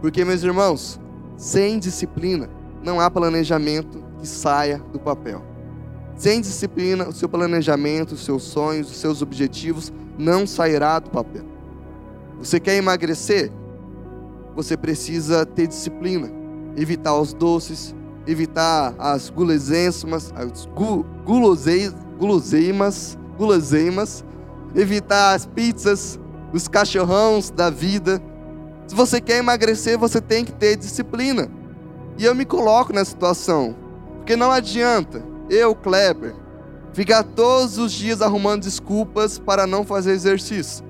Porque, 0.01 0.23
meus 0.23 0.43
irmãos, 0.43 0.99
sem 1.35 1.79
disciplina 1.79 2.49
não 2.83 2.99
há 2.99 3.09
planejamento 3.09 4.03
que 4.19 4.27
saia 4.27 4.79
do 4.91 4.99
papel. 4.99 5.43
Sem 6.15 6.41
disciplina, 6.41 7.07
o 7.07 7.13
seu 7.13 7.29
planejamento, 7.29 8.13
os 8.13 8.25
seus 8.25 8.43
sonhos, 8.43 8.89
os 8.89 8.97
seus 8.97 9.21
objetivos 9.21 9.93
não 10.17 10.47
sairá 10.47 10.97
do 10.97 11.11
papel. 11.11 11.45
Você 12.39 12.59
quer 12.59 12.75
emagrecer? 12.75 13.51
Você 14.57 14.75
precisa 14.75 15.45
ter 15.45 15.67
disciplina, 15.67 16.29
evitar 16.75 17.17
os 17.17 17.31
doces, 17.33 17.95
evitar 18.27 18.93
as 18.99 19.29
guloseimas, 19.29 20.33
as 20.35 20.65
gu, 20.65 21.05
guloseimas, 21.23 23.17
guloseimas, 23.37 24.25
evitar 24.75 25.33
as 25.33 25.45
pizzas, 25.45 26.19
os 26.51 26.67
cachorrões 26.67 27.49
da 27.49 27.69
vida. 27.69 28.21
Se 28.87 28.93
você 28.93 29.21
quer 29.21 29.37
emagrecer, 29.37 29.97
você 29.97 30.19
tem 30.19 30.43
que 30.43 30.51
ter 30.51 30.75
disciplina. 30.75 31.49
E 32.17 32.25
eu 32.25 32.35
me 32.35 32.43
coloco 32.43 32.91
nessa 32.91 33.11
situação, 33.11 33.73
porque 34.17 34.35
não 34.35 34.51
adianta 34.51 35.23
eu, 35.49 35.73
Kleber, 35.73 36.35
ficar 36.91 37.23
todos 37.23 37.77
os 37.77 37.93
dias 37.93 38.21
arrumando 38.21 38.63
desculpas 38.63 39.39
para 39.39 39.65
não 39.65 39.85
fazer 39.85 40.11
exercício 40.11 40.87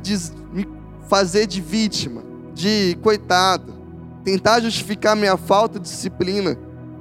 diz, 0.00 0.32
me 0.52 0.66
fazer 1.08 1.46
de 1.46 1.60
vítima, 1.60 2.22
de 2.60 2.98
coitado, 3.02 3.72
tentar 4.22 4.60
justificar 4.60 5.16
minha 5.16 5.36
falta 5.36 5.78
de 5.78 5.88
disciplina 5.88 6.58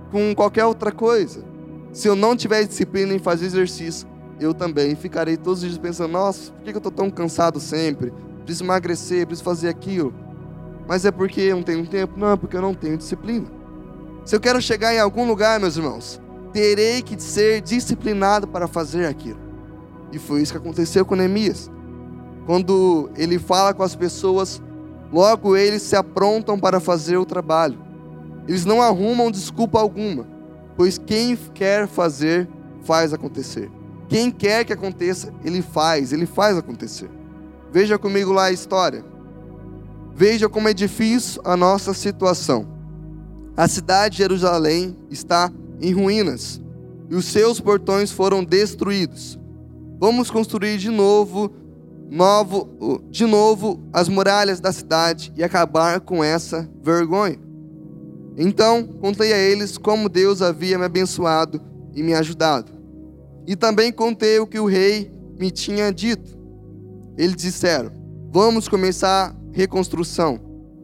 com 0.10 0.34
qualquer 0.34 0.66
outra 0.66 0.90
coisa. 0.90 1.44
Se 1.92 2.08
eu 2.08 2.16
não 2.16 2.36
tiver 2.36 2.64
disciplina 2.66 3.14
em 3.14 3.20
fazer 3.20 3.48
exercício, 3.48 4.08
eu 4.40 4.54
também 4.54 4.96
ficarei 4.96 5.36
todos 5.36 5.62
os 5.62 5.68
dias 5.68 5.78
pensando: 5.78 6.14
nossa, 6.14 6.54
por 6.54 6.64
que 6.64 6.70
eu 6.72 6.78
estou 6.78 6.92
tão 6.92 7.12
cansado 7.12 7.60
sempre? 7.60 8.14
Preciso 8.46 8.64
emagrecer, 8.64 9.28
preciso 9.28 9.44
fazer 9.44 9.68
aquilo. 9.68 10.14
Mas 10.88 11.04
é 11.04 11.12
porque 11.12 11.42
eu 11.42 11.58
não 11.58 11.64
tenho 11.64 11.86
tempo? 11.86 12.18
Não, 12.18 12.32
é 12.32 12.38
porque 12.38 12.56
eu 12.56 12.62
não 12.62 12.74
tenho 12.74 12.98
disciplina. 12.98 13.48
Se 14.24 14.36
eu 14.36 14.40
quero 14.40 14.62
chegar 14.62 14.94
em 14.94 15.00
algum 15.00 15.28
lugar, 15.28 15.60
meus 15.60 15.76
irmãos, 15.76 16.22
terei 16.54 17.02
que 17.02 17.22
ser 17.22 17.62
disciplinado 17.62 18.48
para 18.48 18.68
fazer 18.68 19.06
aquilo. 19.06 19.40
E 20.12 20.18
foi 20.18 20.42
isso 20.42 20.54
que 20.54 20.58
aconteceu 20.58 21.06
com 21.06 21.16
Neemias. 21.16 21.70
Quando 22.46 23.12
ele 23.16 23.38
fala 23.38 23.74
com 23.74 23.84
as 23.84 23.96
pessoas, 23.96 24.62
logo 25.12 25.56
eles 25.56 25.82
se 25.82 25.96
aprontam 25.96 26.60
para 26.60 26.80
fazer 26.80 27.18
o 27.18 27.26
trabalho. 27.26 27.80
Eles 28.48 28.66
não 28.66 28.82
arrumam 28.82 29.30
desculpa 29.30 29.80
alguma, 29.80 30.28
pois 30.76 30.98
quem 30.98 31.36
quer 31.54 31.88
fazer, 31.88 32.48
faz 32.84 33.14
acontecer. 33.14 33.70
Quem 34.08 34.32
quer 34.32 34.66
que 34.66 34.74
aconteça, 34.74 35.32
ele 35.44 35.62
faz, 35.62 36.12
ele 36.12 36.26
faz 36.26 36.58
acontecer. 36.58 37.10
Veja 37.72 37.98
comigo 38.00 38.32
lá 38.32 38.46
a 38.46 38.52
história. 38.52 39.06
Veja 40.16 40.50
como 40.50 40.68
é 40.68 40.74
difícil 40.74 41.42
a 41.46 41.56
nossa 41.56 41.94
situação. 41.94 42.68
A 43.56 43.68
cidade 43.68 44.14
de 44.14 44.24
Jerusalém 44.24 44.98
está 45.10 45.52
em 45.80 45.94
ruínas 45.94 46.60
e 47.10 47.16
os 47.16 47.26
seus 47.26 47.60
portões 47.60 48.12
foram 48.12 48.44
destruídos. 48.44 49.40
Vamos 50.00 50.32
construir 50.32 50.78
de 50.78 50.90
novo 50.90 51.52
novo, 52.10 53.04
de 53.10 53.26
novo 53.26 53.80
as 53.94 54.10
muralhas 54.10 54.60
da 54.60 54.72
cidade 54.72 55.32
e 55.36 55.44
acabar 55.44 56.00
com 56.02 56.24
essa 56.24 56.70
vergonha. 56.82 57.40
Então 58.38 58.84
contei 58.84 59.34
a 59.34 59.38
eles 59.38 59.78
como 59.78 60.10
Deus 60.10 60.42
havia 60.42 60.78
me 60.78 60.86
abençoado 60.86 61.62
e 61.94 62.02
me 62.02 62.14
ajudado. 62.14 62.72
E 63.46 63.56
também 63.56 63.92
contei 63.92 64.40
o 64.40 64.48
que 64.48 64.60
o 64.60 64.66
rei 64.66 65.12
me 65.38 65.52
tinha 65.52 65.92
dito. 65.92 66.38
Eles 67.18 67.36
disseram: 67.36 67.92
Vamos 68.32 68.68
começar 68.68 69.30
a 69.30 69.36
reconstrução. 69.52 70.40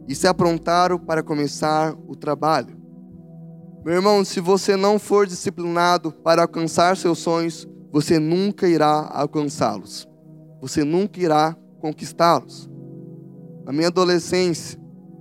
E 0.08 0.14
se 0.14 0.28
aprontaram 0.28 0.98
para 0.98 1.20
começar 1.20 1.96
o 2.06 2.14
trabalho. 2.14 2.76
Meu 3.84 3.94
irmão, 3.94 4.24
se 4.24 4.38
você 4.38 4.76
não 4.76 5.00
for 5.00 5.26
disciplinado 5.26 6.12
para 6.12 6.42
alcançar 6.42 6.96
seus 6.96 7.18
sonhos, 7.18 7.66
você 7.90 8.18
nunca 8.18 8.68
irá 8.68 9.08
alcançá-los 9.12 10.08
você 10.60 10.84
nunca 10.84 11.20
irá 11.20 11.56
conquistá-los. 11.80 12.70
Na 13.64 13.72
minha 13.72 13.88
adolescência, 13.88 14.78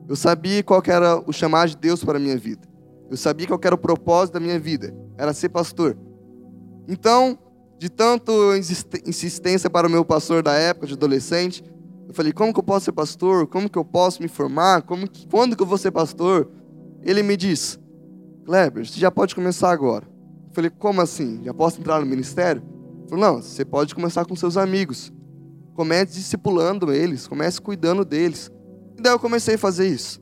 eu 0.07 0.15
sabia 0.15 0.63
qual 0.63 0.81
era 0.85 1.17
o 1.27 1.33
chamado 1.33 1.69
de 1.69 1.77
Deus 1.77 2.03
para 2.03 2.17
a 2.17 2.21
minha 2.21 2.37
vida. 2.37 2.67
Eu 3.09 3.17
sabia 3.17 3.47
qual 3.47 3.59
era 3.63 3.75
o 3.75 3.77
propósito 3.77 4.35
da 4.35 4.39
minha 4.39 4.59
vida, 4.59 4.95
era 5.17 5.33
ser 5.33 5.49
pastor. 5.49 5.97
Então, 6.87 7.37
de 7.77 7.89
tanto 7.89 8.31
insistência 9.05 9.69
para 9.69 9.87
o 9.87 9.89
meu 9.89 10.05
pastor 10.05 10.41
da 10.41 10.53
época, 10.53 10.87
de 10.87 10.93
adolescente, 10.93 11.63
eu 12.07 12.13
falei, 12.13 12.31
como 12.31 12.53
que 12.53 12.59
eu 12.59 12.63
posso 12.63 12.85
ser 12.85 12.91
pastor? 12.91 13.47
Como 13.47 13.69
que 13.69 13.77
eu 13.77 13.83
posso 13.83 14.21
me 14.21 14.27
formar? 14.27 14.83
Como 14.83 15.09
que, 15.09 15.27
quando 15.27 15.55
que 15.55 15.63
eu 15.63 15.67
vou 15.67 15.77
ser 15.77 15.91
pastor? 15.91 16.49
Ele 17.01 17.21
me 17.23 17.35
disse, 17.35 17.79
Kleber, 18.45 18.85
você 18.85 18.99
já 18.99 19.09
pode 19.09 19.33
começar 19.33 19.71
agora. 19.71 20.05
Eu 20.47 20.53
falei, 20.53 20.69
como 20.69 21.01
assim? 21.01 21.41
Já 21.43 21.53
posso 21.53 21.79
entrar 21.79 21.99
no 21.99 22.05
ministério? 22.05 22.61
Ele 22.99 23.09
falou, 23.09 23.25
não, 23.25 23.41
você 23.41 23.65
pode 23.65 23.93
começar 23.93 24.23
com 24.25 24.35
seus 24.35 24.55
amigos. 24.55 25.11
Comece 25.75 26.13
discipulando 26.13 26.91
eles, 26.91 27.27
comece 27.27 27.61
cuidando 27.61 28.03
deles. 28.03 28.49
E 28.97 29.01
daí 29.01 29.11
eu 29.11 29.19
comecei 29.19 29.55
a 29.55 29.59
fazer 29.59 29.87
isso. 29.87 30.21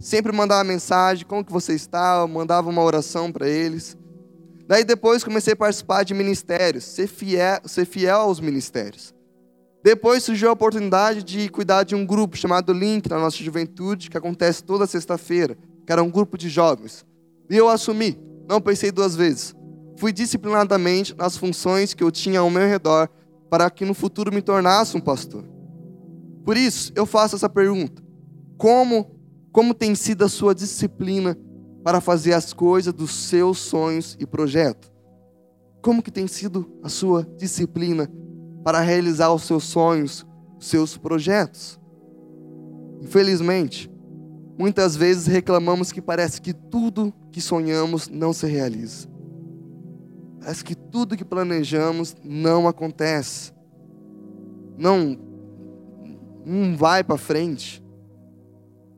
Sempre 0.00 0.32
mandava 0.32 0.64
mensagem, 0.64 1.26
como 1.26 1.44
que 1.44 1.52
você 1.52 1.74
está, 1.74 2.20
eu 2.20 2.28
mandava 2.28 2.70
uma 2.70 2.82
oração 2.82 3.30
para 3.30 3.46
eles. 3.46 3.96
Daí 4.66 4.84
depois 4.84 5.22
comecei 5.22 5.52
a 5.52 5.56
participar 5.56 6.04
de 6.04 6.14
ministérios, 6.14 6.84
ser 6.84 7.06
fiel, 7.06 7.60
ser 7.66 7.84
fiel 7.84 8.20
aos 8.20 8.40
ministérios. 8.40 9.14
Depois 9.82 10.24
surgiu 10.24 10.48
a 10.48 10.52
oportunidade 10.52 11.22
de 11.22 11.48
cuidar 11.48 11.84
de 11.84 11.94
um 11.94 12.04
grupo 12.04 12.36
chamado 12.36 12.72
Link 12.72 13.08
na 13.08 13.18
nossa 13.18 13.36
juventude, 13.36 14.10
que 14.10 14.18
acontece 14.18 14.64
toda 14.64 14.86
sexta-feira, 14.86 15.56
que 15.86 15.92
era 15.92 16.02
um 16.02 16.10
grupo 16.10 16.36
de 16.36 16.48
jovens. 16.48 17.06
E 17.48 17.56
eu 17.56 17.68
assumi, 17.68 18.18
não 18.48 18.60
pensei 18.60 18.90
duas 18.90 19.14
vezes. 19.14 19.54
Fui 19.96 20.12
disciplinadamente 20.12 21.14
nas 21.16 21.36
funções 21.36 21.94
que 21.94 22.02
eu 22.02 22.10
tinha 22.10 22.40
ao 22.40 22.50
meu 22.50 22.68
redor 22.68 23.08
para 23.50 23.70
que 23.70 23.84
no 23.84 23.94
futuro 23.94 24.32
me 24.32 24.42
tornasse 24.42 24.96
um 24.96 25.00
pastor. 25.00 25.44
Por 26.44 26.56
isso, 26.56 26.92
eu 26.94 27.06
faço 27.06 27.36
essa 27.36 27.48
pergunta: 27.48 28.02
como 28.56 29.18
como 29.52 29.74
tem 29.74 29.94
sido 29.94 30.24
a 30.24 30.28
sua 30.28 30.54
disciplina 30.54 31.36
para 31.82 32.00
fazer 32.00 32.32
as 32.32 32.52
coisas 32.52 32.92
dos 32.92 33.10
seus 33.10 33.58
sonhos 33.58 34.16
e 34.20 34.26
projetos? 34.26 34.90
Como 35.82 36.02
que 36.02 36.10
tem 36.10 36.26
sido 36.26 36.70
a 36.82 36.88
sua 36.88 37.26
disciplina 37.36 38.10
para 38.62 38.80
realizar 38.80 39.32
os 39.32 39.42
seus 39.42 39.64
sonhos, 39.64 40.26
os 40.58 40.66
seus 40.66 40.96
projetos? 40.96 41.80
Infelizmente, 43.00 43.90
muitas 44.58 44.94
vezes 44.94 45.26
reclamamos 45.26 45.90
que 45.90 46.02
parece 46.02 46.40
que 46.40 46.52
tudo 46.52 47.12
que 47.32 47.40
sonhamos 47.40 48.08
não 48.08 48.32
se 48.32 48.46
realiza. 48.46 49.08
Parece 50.48 50.64
que 50.64 50.74
tudo 50.74 51.14
que 51.14 51.26
planejamos 51.26 52.16
não 52.24 52.66
acontece. 52.66 53.52
Não, 54.78 55.14
não 56.42 56.74
vai 56.74 57.04
para 57.04 57.18
frente. 57.18 57.84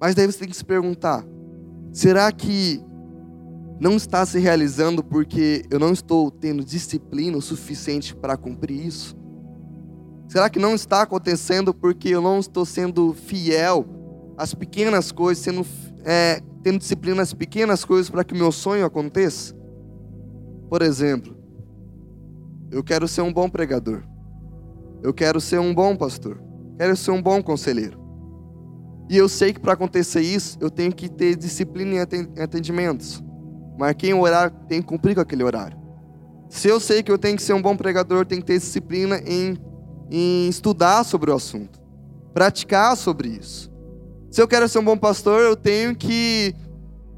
Mas 0.00 0.14
daí 0.14 0.26
você 0.26 0.38
tem 0.38 0.48
que 0.48 0.56
se 0.56 0.64
perguntar: 0.64 1.26
será 1.92 2.30
que 2.30 2.80
não 3.80 3.96
está 3.96 4.24
se 4.24 4.38
realizando 4.38 5.02
porque 5.02 5.64
eu 5.72 5.80
não 5.80 5.92
estou 5.92 6.30
tendo 6.30 6.64
disciplina 6.64 7.36
o 7.36 7.42
suficiente 7.42 8.14
para 8.14 8.36
cumprir 8.36 8.86
isso? 8.86 9.16
Será 10.28 10.48
que 10.48 10.60
não 10.60 10.76
está 10.76 11.02
acontecendo 11.02 11.74
porque 11.74 12.10
eu 12.10 12.22
não 12.22 12.38
estou 12.38 12.64
sendo 12.64 13.12
fiel 13.12 13.84
às 14.38 14.54
pequenas 14.54 15.10
coisas, 15.10 15.42
sendo, 15.42 15.66
é, 16.04 16.40
tendo 16.62 16.78
disciplina 16.78 17.16
nas 17.16 17.34
pequenas 17.34 17.84
coisas 17.84 18.08
para 18.08 18.22
que 18.22 18.36
meu 18.36 18.52
sonho 18.52 18.86
aconteça? 18.86 19.52
Por 20.68 20.82
exemplo, 20.82 21.39
eu 22.70 22.82
quero 22.82 23.08
ser 23.08 23.22
um 23.22 23.32
bom 23.32 23.48
pregador. 23.48 24.02
Eu 25.02 25.12
quero 25.14 25.40
ser 25.40 25.58
um 25.58 25.74
bom 25.74 25.96
pastor. 25.96 26.40
Quero 26.78 26.96
ser 26.96 27.10
um 27.10 27.22
bom 27.22 27.42
conselheiro. 27.42 27.98
E 29.08 29.16
eu 29.16 29.28
sei 29.28 29.52
que 29.52 29.60
para 29.60 29.72
acontecer 29.72 30.20
isso, 30.20 30.56
eu 30.60 30.70
tenho 30.70 30.92
que 30.92 31.08
ter 31.08 31.36
disciplina 31.36 31.94
em 31.94 32.42
atendimentos. 32.42 33.22
Marquei 33.78 34.14
um 34.14 34.20
horário, 34.20 34.54
tenho 34.68 34.82
que 34.82 34.88
cumprir 34.88 35.14
com 35.14 35.20
aquele 35.20 35.42
horário. 35.42 35.78
Se 36.48 36.68
eu 36.68 36.78
sei 36.78 37.02
que 37.02 37.10
eu 37.10 37.18
tenho 37.18 37.36
que 37.36 37.42
ser 37.42 37.52
um 37.52 37.62
bom 37.62 37.76
pregador, 37.76 38.18
eu 38.18 38.24
tenho 38.24 38.40
que 38.40 38.46
ter 38.46 38.58
disciplina 38.58 39.20
em 39.26 39.56
em 40.10 40.48
estudar 40.48 41.04
sobre 41.04 41.30
o 41.30 41.34
assunto, 41.34 41.80
praticar 42.34 42.96
sobre 42.96 43.28
isso. 43.28 43.70
Se 44.30 44.42
eu 44.42 44.48
quero 44.48 44.68
ser 44.68 44.80
um 44.80 44.84
bom 44.84 44.96
pastor, 44.96 45.40
eu 45.40 45.56
tenho 45.56 45.94
que 45.94 46.54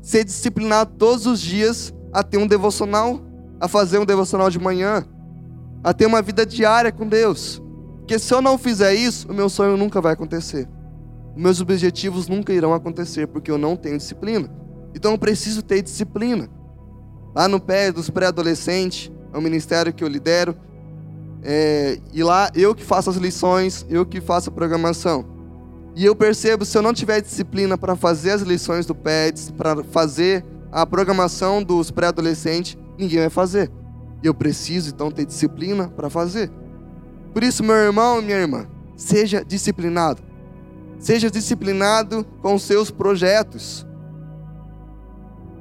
ser 0.02 0.24
disciplinado 0.24 0.92
todos 0.98 1.26
os 1.26 1.40
dias 1.40 1.92
a 2.12 2.22
ter 2.22 2.36
um 2.36 2.46
devocional, 2.46 3.20
a 3.58 3.66
fazer 3.66 3.98
um 3.98 4.04
devocional 4.04 4.50
de 4.50 4.58
manhã, 4.58 5.04
a 5.82 5.92
ter 5.92 6.06
uma 6.06 6.22
vida 6.22 6.46
diária 6.46 6.92
com 6.92 7.06
Deus. 7.06 7.62
Porque 7.98 8.18
se 8.18 8.32
eu 8.32 8.42
não 8.42 8.58
fizer 8.58 8.94
isso, 8.94 9.30
o 9.30 9.34
meu 9.34 9.48
sonho 9.48 9.76
nunca 9.76 10.00
vai 10.00 10.12
acontecer. 10.12 10.68
Meus 11.36 11.60
objetivos 11.60 12.28
nunca 12.28 12.52
irão 12.52 12.74
acontecer, 12.74 13.26
porque 13.26 13.50
eu 13.50 13.58
não 13.58 13.76
tenho 13.76 13.96
disciplina. 13.96 14.50
Então 14.94 15.12
eu 15.12 15.18
preciso 15.18 15.62
ter 15.62 15.82
disciplina. 15.82 16.48
Lá 17.34 17.48
no 17.48 17.58
pé 17.58 17.90
dos 17.90 18.10
pré-adolescentes, 18.10 19.10
é 19.32 19.38
um 19.38 19.40
ministério 19.40 19.92
que 19.92 20.04
eu 20.04 20.08
lidero, 20.08 20.54
é, 21.42 21.98
e 22.12 22.22
lá 22.22 22.50
eu 22.54 22.74
que 22.74 22.84
faço 22.84 23.10
as 23.10 23.16
lições, 23.16 23.84
eu 23.88 24.04
que 24.04 24.20
faço 24.20 24.50
a 24.50 24.52
programação. 24.52 25.24
E 25.94 26.04
eu 26.04 26.14
percebo, 26.14 26.64
se 26.64 26.76
eu 26.76 26.82
não 26.82 26.94
tiver 26.94 27.20
disciplina 27.20 27.76
para 27.76 27.96
fazer 27.96 28.30
as 28.30 28.42
lições 28.42 28.86
do 28.86 28.94
PEDS, 28.94 29.50
para 29.50 29.82
fazer 29.84 30.44
a 30.70 30.86
programação 30.86 31.62
dos 31.62 31.90
pré-adolescentes, 31.90 32.78
ninguém 32.98 33.20
vai 33.20 33.30
fazer. 33.30 33.70
Eu 34.22 34.34
preciso 34.34 34.90
então 34.90 35.10
ter 35.10 35.26
disciplina 35.26 35.88
para 35.88 36.08
fazer. 36.08 36.50
Por 37.32 37.42
isso, 37.42 37.64
meu 37.64 37.74
irmão 37.74 38.20
e 38.20 38.24
minha 38.24 38.38
irmã, 38.38 38.66
seja 38.96 39.44
disciplinado. 39.44 40.22
Seja 40.98 41.30
disciplinado 41.30 42.24
com 42.40 42.58
seus 42.58 42.90
projetos. 42.90 43.86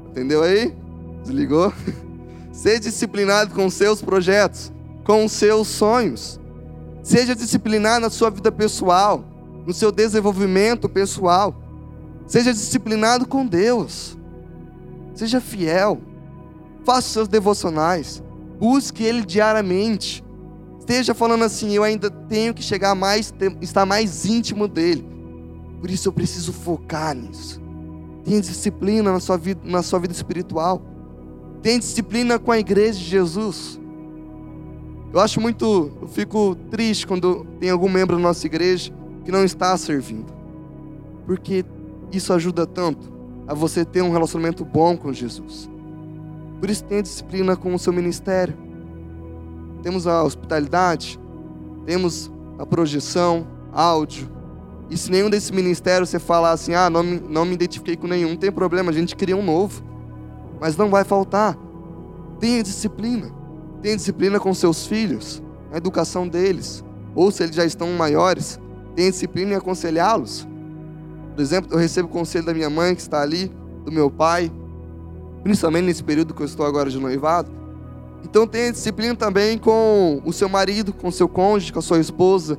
Entendeu 0.09 0.43
aí? 0.43 0.75
Desligou? 1.23 1.73
Seja 2.51 2.81
disciplinado 2.81 3.55
com 3.55 3.69
seus 3.69 4.01
projetos 4.01 4.71
com 5.03 5.25
os 5.25 5.31
seus 5.31 5.67
sonhos. 5.67 6.39
Seja 7.03 7.35
disciplinado 7.35 8.01
na 8.01 8.09
sua 8.09 8.29
vida 8.29 8.51
pessoal, 8.51 9.23
no 9.65 9.73
seu 9.73 9.91
desenvolvimento 9.91 10.87
pessoal. 10.87 11.55
Seja 12.27 12.53
disciplinado 12.53 13.27
com 13.27 13.45
Deus. 13.45 14.17
Seja 15.13 15.41
fiel. 15.41 15.99
Faça 16.85 17.07
os 17.07 17.13
seus 17.13 17.27
devocionais. 17.27 18.23
Busque 18.61 19.03
Ele 19.03 19.25
diariamente. 19.25 20.23
Esteja 20.77 21.15
falando 21.15 21.43
assim: 21.43 21.71
eu 21.71 21.83
ainda 21.83 22.11
tenho 22.11 22.53
que 22.53 22.61
chegar 22.61 22.93
mais, 22.93 23.33
estar 23.59 23.87
mais 23.87 24.23
íntimo 24.23 24.67
dele. 24.67 25.03
Por 25.79 25.89
isso 25.89 26.07
eu 26.07 26.13
preciso 26.13 26.53
focar 26.53 27.15
nisso. 27.15 27.59
Tenha 28.23 28.39
disciplina 28.39 29.11
na 29.11 29.19
sua 29.19 29.35
vida, 29.35 29.61
na 29.63 29.81
sua 29.81 29.97
vida 29.97 30.13
espiritual. 30.13 30.79
Tenha 31.63 31.79
disciplina 31.79 32.37
com 32.37 32.51
a 32.51 32.59
igreja 32.59 32.99
de 32.99 33.05
Jesus. 33.05 33.79
Eu 35.11 35.19
acho 35.19 35.41
muito, 35.41 35.91
eu 35.99 36.07
fico 36.07 36.55
triste 36.69 37.07
quando 37.07 37.43
tem 37.59 37.71
algum 37.71 37.89
membro 37.89 38.15
da 38.15 38.21
nossa 38.21 38.45
igreja 38.45 38.93
que 39.25 39.31
não 39.31 39.43
está 39.43 39.75
servindo. 39.75 40.31
Porque 41.25 41.65
isso 42.11 42.31
ajuda 42.31 42.67
tanto 42.67 43.11
a 43.47 43.55
você 43.55 43.83
ter 43.83 44.03
um 44.03 44.11
relacionamento 44.11 44.63
bom 44.63 44.95
com 44.95 45.11
Jesus. 45.11 45.67
Por 46.61 46.69
isso 46.69 46.83
tenha 46.83 47.01
disciplina 47.01 47.55
com 47.55 47.73
o 47.73 47.79
seu 47.79 47.91
ministério. 47.91 48.55
Temos 49.81 50.05
a 50.05 50.21
hospitalidade, 50.21 51.19
temos 51.87 52.31
a 52.59 52.67
projeção, 52.67 53.47
áudio. 53.73 54.29
E 54.87 54.95
se 54.95 55.09
nenhum 55.09 55.27
desses 55.27 55.49
ministérios 55.49 56.09
você 56.09 56.19
falar 56.19 56.51
assim, 56.51 56.75
ah, 56.75 56.87
não 56.87 57.01
me, 57.01 57.19
não 57.19 57.45
me 57.45 57.55
identifiquei 57.55 57.97
com 57.97 58.05
nenhum, 58.05 58.29
não 58.29 58.37
tem 58.37 58.51
problema, 58.51 58.91
a 58.91 58.93
gente 58.93 59.15
cria 59.15 59.35
um 59.35 59.43
novo. 59.43 59.81
Mas 60.59 60.77
não 60.77 60.87
vai 60.91 61.03
faltar. 61.03 61.57
Tenha 62.39 62.61
disciplina. 62.61 63.31
Tenha 63.81 63.95
disciplina 63.95 64.39
com 64.39 64.53
seus 64.53 64.85
filhos, 64.85 65.41
a 65.71 65.77
educação 65.77 66.27
deles. 66.27 66.83
Ou 67.15 67.31
se 67.31 67.41
eles 67.41 67.55
já 67.55 67.65
estão 67.65 67.91
maiores, 67.93 68.59
tenha 68.95 69.09
disciplina 69.09 69.53
em 69.53 69.55
aconselhá-los. 69.55 70.47
Por 71.33 71.41
exemplo, 71.41 71.73
eu 71.73 71.79
recebo 71.79 72.07
o 72.07 72.11
conselho 72.11 72.45
da 72.45 72.53
minha 72.53 72.69
mãe, 72.69 72.93
que 72.93 73.01
está 73.01 73.19
ali, 73.19 73.51
do 73.83 73.91
meu 73.91 74.11
pai, 74.11 74.51
principalmente 75.43 75.85
nesse 75.85 76.03
período 76.03 76.33
que 76.33 76.41
eu 76.41 76.45
estou 76.45 76.65
agora 76.65 76.89
de 76.89 76.99
noivado. 76.99 77.51
Então 78.23 78.45
tenha 78.45 78.71
disciplina 78.71 79.15
também 79.15 79.57
com 79.57 80.21
o 80.25 80.31
seu 80.31 80.47
marido, 80.47 80.93
com 80.93 81.07
o 81.07 81.11
seu 81.11 81.27
cônjuge, 81.27 81.73
com 81.73 81.79
a 81.79 81.81
sua 81.81 81.99
esposa. 81.99 82.57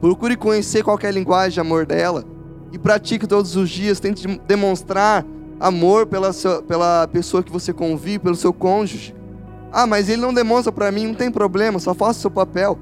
Procure 0.00 0.36
conhecer 0.36 0.82
qual 0.82 0.98
a 1.02 1.10
linguagem 1.10 1.54
de 1.54 1.60
amor 1.60 1.86
dela 1.86 2.24
e 2.72 2.78
pratique 2.78 3.26
todos 3.26 3.56
os 3.56 3.70
dias. 3.70 4.00
Tente 4.00 4.26
demonstrar 4.46 5.24
amor 5.60 6.06
pela, 6.06 6.32
sua, 6.32 6.62
pela 6.62 7.06
pessoa 7.08 7.42
que 7.42 7.52
você 7.52 7.72
convive, 7.72 8.18
pelo 8.18 8.36
seu 8.36 8.52
cônjuge. 8.52 9.14
Ah, 9.72 9.86
mas 9.86 10.08
ele 10.08 10.22
não 10.22 10.32
demonstra 10.32 10.72
para 10.72 10.90
mim, 10.90 11.08
não 11.08 11.14
tem 11.14 11.30
problema, 11.30 11.78
só 11.78 11.94
faça 11.94 12.18
o 12.18 12.22
seu 12.22 12.30
papel. 12.30 12.78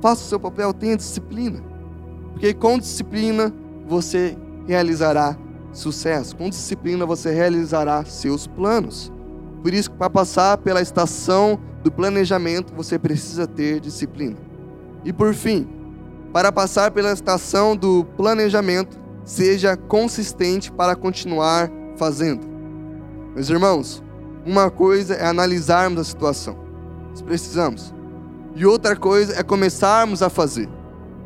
Faça 0.00 0.22
o 0.22 0.28
seu 0.28 0.40
papel, 0.40 0.72
tenha 0.72 0.96
disciplina. 0.96 1.62
Porque 2.32 2.52
com 2.52 2.78
disciplina 2.78 3.52
você 3.86 4.36
realizará 4.66 5.36
sucesso. 5.74 6.36
Com 6.36 6.48
disciplina 6.48 7.04
você 7.04 7.30
realizará 7.32 8.04
seus 8.04 8.46
planos. 8.46 9.12
Por 9.62 9.74
isso, 9.74 9.90
para 9.90 10.08
passar 10.08 10.58
pela 10.58 10.80
estação 10.80 11.58
do 11.82 11.90
planejamento, 11.90 12.72
você 12.74 12.98
precisa 12.98 13.46
ter 13.46 13.80
disciplina. 13.80 14.36
E 15.04 15.12
por 15.12 15.34
fim, 15.34 15.68
para 16.32 16.50
passar 16.50 16.90
pela 16.90 17.12
estação 17.12 17.76
do 17.76 18.04
planejamento, 18.16 18.98
seja 19.24 19.76
consistente 19.76 20.70
para 20.72 20.96
continuar 20.96 21.70
fazendo. 21.96 22.46
Meus 23.34 23.48
irmãos, 23.50 24.02
uma 24.46 24.70
coisa 24.70 25.14
é 25.14 25.26
analisarmos 25.26 26.00
a 26.00 26.04
situação. 26.04 26.56
Nós 27.10 27.22
precisamos. 27.22 27.94
E 28.54 28.64
outra 28.66 28.94
coisa 28.94 29.38
é 29.38 29.42
começarmos 29.42 30.22
a 30.22 30.28
fazer. 30.28 30.68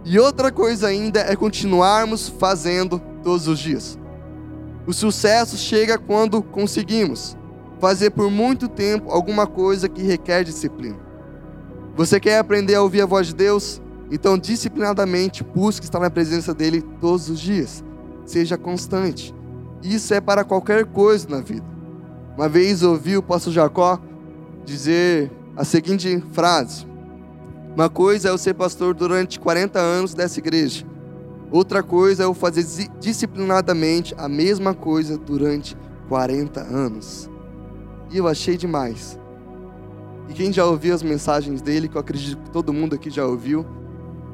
E 0.05 0.19
outra 0.19 0.51
coisa 0.51 0.89
ainda 0.89 1.21
é 1.21 1.35
continuarmos 1.37 2.29
fazendo 2.29 3.01
todos 3.23 3.49
os 3.49 3.59
dias. 3.59 3.99
O 4.89 4.93
sucesso 4.95 5.59
chega 5.59 5.99
quando 5.99 6.43
conseguimos 6.43 7.37
fazer 7.79 8.09
por 8.09 8.31
muito 8.31 8.67
tempo 8.67 9.11
alguma 9.11 9.47
coisa 9.47 9.87
que 9.87 10.01
requer 10.01 10.43
disciplina. 10.45 10.97
Você 11.95 12.19
quer 12.19 12.39
aprender 12.39 12.75
a 12.75 12.83
ouvir 12.83 13.03
a 13.03 13.07
voz 13.07 13.27
de 13.27 13.35
Deus? 13.35 13.83
Então, 14.11 14.39
disciplinadamente, 14.39 15.45
busque 15.45 15.85
estar 15.85 16.01
na 16.01 16.09
presença 16.09 16.55
dele 16.55 16.81
todos 17.03 17.29
os 17.29 17.39
dias. 17.39 17.85
Seja 18.25 18.57
constante. 18.57 19.35
Isso 19.83 20.15
é 20.15 20.23
para 20.23 20.43
qualquer 20.43 20.87
coisa 20.87 21.29
na 21.29 21.43
vida. 21.43 21.67
Uma 22.35 22.49
vez 22.49 22.83
ouvi 22.83 23.15
o 23.15 23.23
pastor 23.23 23.53
Jacó 23.53 24.01
dizer 24.65 25.31
a 25.55 25.65
seguinte 25.65 26.25
frase: 26.33 26.87
Uma 27.77 27.91
coisa 27.91 28.29
é 28.29 28.31
eu 28.31 28.39
ser 28.39 28.55
pastor 28.55 28.95
durante 28.95 29.39
40 29.39 29.79
anos 29.79 30.15
dessa 30.15 30.39
igreja, 30.39 30.87
outra 31.51 31.83
coisa 31.83 32.23
é 32.23 32.27
eu 32.27 32.35
fazer 32.35 32.65
disciplinadamente 33.01 34.15
a 34.17 34.29
mesma 34.29 34.75
coisa 34.75 35.17
durante 35.17 35.77
40 36.09 36.61
anos. 36.61 37.31
E 38.11 38.19
eu 38.19 38.27
achei 38.27 38.57
demais. 38.57 39.19
E 40.29 40.35
quem 40.35 40.53
já 40.53 40.65
ouviu 40.65 40.95
as 40.95 41.03
mensagens 41.03 41.63
dele, 41.63 41.89
que 41.89 41.97
eu 41.97 42.01
acredito 42.01 42.43
que 42.43 42.51
todo 42.51 42.73
mundo 42.73 42.95
aqui 42.95 43.11
já 43.11 43.25
ouviu, 43.25 43.67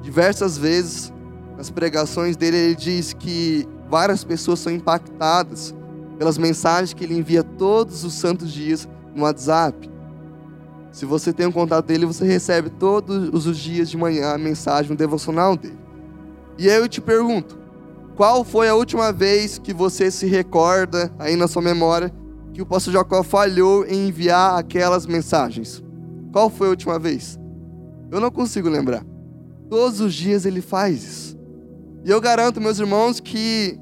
diversas 0.03 0.59
vezes 0.59 1.12
nas 1.57 1.70
pregações 1.70 2.37
dele 2.37 2.57
ele 2.57 2.74
diz 2.74 3.12
que 3.12 3.66
várias 3.88 4.24
pessoas 4.24 4.59
são 4.59 4.72
impactadas 4.72 5.74
pelas 6.18 6.37
mensagens 6.37 6.92
que 6.92 7.05
ele 7.05 7.16
envia 7.16 7.42
todos 7.42 8.05
os 8.05 8.14
santos 8.14 8.53
dias 8.53 8.88
no 9.14 9.22
WhatsApp. 9.22 9.90
Se 10.90 11.05
você 11.05 11.33
tem 11.33 11.46
um 11.46 11.53
contato 11.53 11.87
dele, 11.87 12.07
você 12.07 12.24
recebe 12.24 12.70
todos 12.70 13.46
os 13.46 13.59
dias 13.59 13.90
de 13.90 13.96
manhã 13.96 14.33
a 14.33 14.38
mensagem 14.38 14.90
no 14.90 14.96
devocional 14.96 15.57
dele. 15.57 15.84
E 16.59 16.71
aí 16.71 16.77
eu 16.77 16.88
te 16.88 17.01
pergunto: 17.01 17.59
qual 18.17 18.45
foi 18.45 18.69
a 18.69 18.75
última 18.75 19.12
vez 19.12 19.59
que 19.59 19.73
você 19.73 20.11
se 20.11 20.27
recorda 20.27 21.12
aí 21.19 21.35
na 21.37 21.49
sua 21.49 21.62
memória 21.62 22.12
que 22.53 22.62
o 22.62 22.67
pastor 22.67 22.93
Jacó 22.93 23.23
falhou 23.25 23.85
em 23.85 24.09
enviar 24.09 24.57
aquelas 24.59 25.07
mensagens? 25.07 25.83
Qual 26.33 26.49
foi 26.49 26.69
a 26.69 26.71
última 26.71 26.99
vez? 26.99 27.38
Eu 28.11 28.21
não 28.21 28.31
consigo 28.31 28.69
lembrar. 28.69 29.05
Todos 29.69 30.01
os 30.01 30.14
dias 30.14 30.47
ele 30.47 30.61
faz 30.61 31.03
isso. 31.03 31.38
E 32.05 32.11
eu 32.11 32.21
garanto, 32.21 32.61
meus 32.61 32.79
irmãos, 32.79 33.19
que 33.19 33.77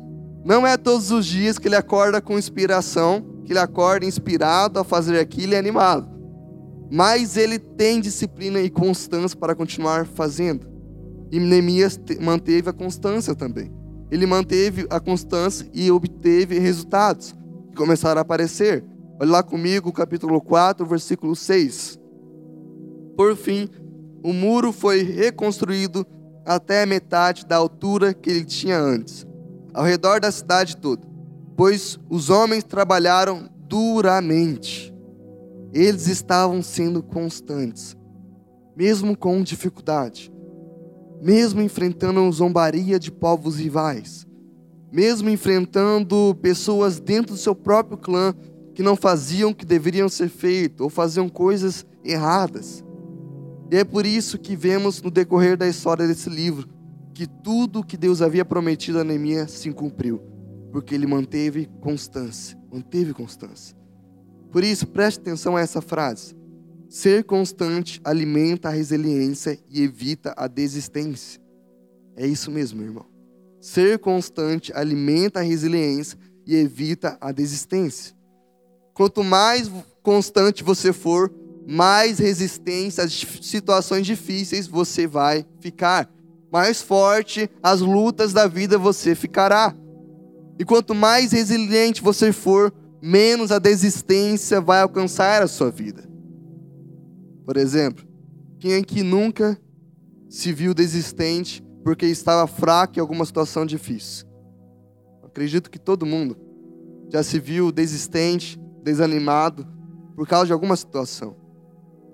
não 0.45 0.67
é 0.67 0.79
todos 0.79 1.11
os 1.11 1.27
dias 1.27 1.59
que 1.59 1.69
ele 1.69 1.77
acorda 1.77 2.21
com 2.21 2.39
inspiração, 2.39 3.25
que 3.45 3.53
ele 3.53 3.59
acorda 3.59 4.07
inspirado 4.07 4.79
a 4.79 4.85
fazer 4.85 5.19
aquilo 5.19 5.53
e 5.53 5.57
animado. 5.57 6.09
Mas 6.91 7.37
ele 7.37 7.59
tem 7.59 8.01
disciplina 8.01 8.61
e 8.61 8.71
constância 8.71 9.37
para 9.37 9.55
continuar 9.55 10.07
fazendo. 10.07 10.72
E 11.33 11.41
Neemias 11.41 11.99
manteve 12.21 12.69
a 12.69 12.75
constância 12.75 13.35
também. 13.35 13.73
Ele 14.11 14.27
manteve 14.27 14.87
a 14.91 15.01
constância 15.01 15.67
e 15.73 15.91
obteve 15.91 16.59
resultados 16.59 17.35
que 17.71 17.77
começaram 17.77 18.19
a 18.19 18.23
aparecer. 18.23 18.85
Olha 19.19 19.31
lá 19.31 19.43
comigo, 19.43 19.91
capítulo 19.91 20.39
4, 20.43 20.85
versículo 20.85 21.35
6. 21.35 21.99
Por 23.17 23.35
fim, 23.35 23.67
o 24.23 24.31
muro 24.35 24.73
foi 24.73 25.03
reconstruído 25.03 26.07
até 26.45 26.83
a 26.83 26.87
metade 26.87 27.47
da 27.47 27.57
altura 27.57 28.13
que 28.13 28.29
ele 28.29 28.45
tinha 28.45 28.79
antes, 28.79 29.27
ao 29.73 29.85
redor 29.85 30.21
da 30.21 30.31
cidade 30.31 30.77
toda, 30.77 31.09
pois 31.57 31.99
os 32.11 32.29
homens 32.29 32.63
trabalharam 32.63 33.49
duramente. 33.69 34.95
Eles 35.73 36.09
estavam 36.09 36.61
sendo 36.61 37.03
constantes, 37.03 37.97
mesmo 38.77 39.17
com 39.17 39.43
dificuldade 39.43 40.32
mesmo 41.23 41.63
enfrentando 41.63 42.31
zombaria 42.33 42.99
de 42.99 43.13
povos 43.13 43.57
rivais, 43.57 44.27
mesmo 44.91 45.31
enfrentando 45.31 46.37
pessoas 46.43 46.99
dentro 46.99 47.35
do 47.35 47.39
seu 47.39 47.55
próprio 47.55 47.97
clã 47.97 48.35
que 48.75 48.83
não 48.83 48.97
faziam 48.97 49.51
o 49.51 49.55
que 49.55 49.65
deveriam 49.65 50.09
ser 50.09 50.29
feito 50.29 50.83
ou 50.83 50.91
faziam 50.91 51.29
coisas 51.29 51.87
erradas. 52.05 52.85
E 53.71 53.77
é 53.77 53.85
por 53.85 54.05
isso 54.05 54.37
que 54.37 54.57
vemos 54.57 55.01
no 55.01 55.13
decorrer 55.13 55.57
da 55.57 55.69
história 55.69 56.09
desse 56.09 56.29
livro 56.29 56.69
que 57.15 57.27
tudo 57.27 57.81
o 57.81 57.85
que 57.85 57.97
Deus 57.97 58.21
havia 58.21 58.45
prometido 58.45 58.99
a 58.99 59.05
Neemias 59.05 59.53
se 59.53 59.71
cumpriu, 59.71 60.21
porque 60.73 60.95
ele 60.95 61.07
manteve 61.07 61.71
constância, 61.81 62.59
manteve 62.71 63.15
constância. 63.15 63.77
Por 64.51 64.65
isso, 64.65 64.87
preste 64.89 65.21
atenção 65.21 65.57
a 65.57 65.61
essa 65.61 65.81
frase. 65.81 66.35
Ser 66.93 67.25
constante 67.25 67.99
alimenta 68.05 68.69
a 68.69 68.71
resiliência 68.71 69.59
e 69.71 69.83
evita 69.83 70.35
a 70.37 70.47
desistência. 70.47 71.41
É 72.15 72.27
isso 72.27 72.51
mesmo, 72.51 72.83
irmão. 72.83 73.07
Ser 73.63 73.99
constante 73.99 74.71
alimenta 74.75 75.41
a 75.41 75.43
resiliência 75.43 76.19
e 76.47 76.55
evita 76.55 77.17
a 77.19 77.33
desistência. 77.33 78.15
Quanto 78.93 79.25
mais 79.25 79.71
constante 80.03 80.63
você 80.63 80.93
for, 80.93 81.33
mais 81.67 82.19
resistência 82.19 83.05
às 83.05 83.27
situações 83.41 84.05
difíceis 84.05 84.67
você 84.67 85.07
vai 85.07 85.47
ficar. 85.61 86.13
Mais 86.53 86.83
forte 86.83 87.49
as 87.63 87.81
lutas 87.81 88.35
da 88.35 88.47
vida 88.47 88.77
você 88.77 89.15
ficará. 89.15 89.75
E 90.59 90.65
quanto 90.67 90.95
mais 90.95 91.33
resiliente 91.33 92.03
você 92.03 92.35
for, 92.35 92.71
menos 93.01 93.51
a 93.51 93.59
desistência 93.59 94.61
vai 94.61 94.83
alcançar 94.83 95.41
a 95.41 95.49
sua 95.49 95.71
vida. 95.71 96.12
Por 97.45 97.57
exemplo, 97.57 98.05
quem 98.59 98.75
aqui 98.75 99.03
nunca 99.03 99.59
se 100.29 100.53
viu 100.53 100.73
desistente 100.73 101.63
porque 101.83 102.07
estava 102.07 102.47
fraco 102.47 102.99
em 102.99 103.01
alguma 103.01 103.25
situação 103.25 103.67
difícil? 103.67 104.27
Acredito 105.23 105.71
que 105.71 105.79
todo 105.79 106.07
mundo 106.07 106.37
já 107.11 107.23
se 107.23 107.39
viu 107.41 107.73
desistente, 107.73 108.61
desanimado 108.83 109.67
por 110.15 110.27
causa 110.27 110.47
de 110.47 110.53
alguma 110.53 110.77
situação. 110.77 111.37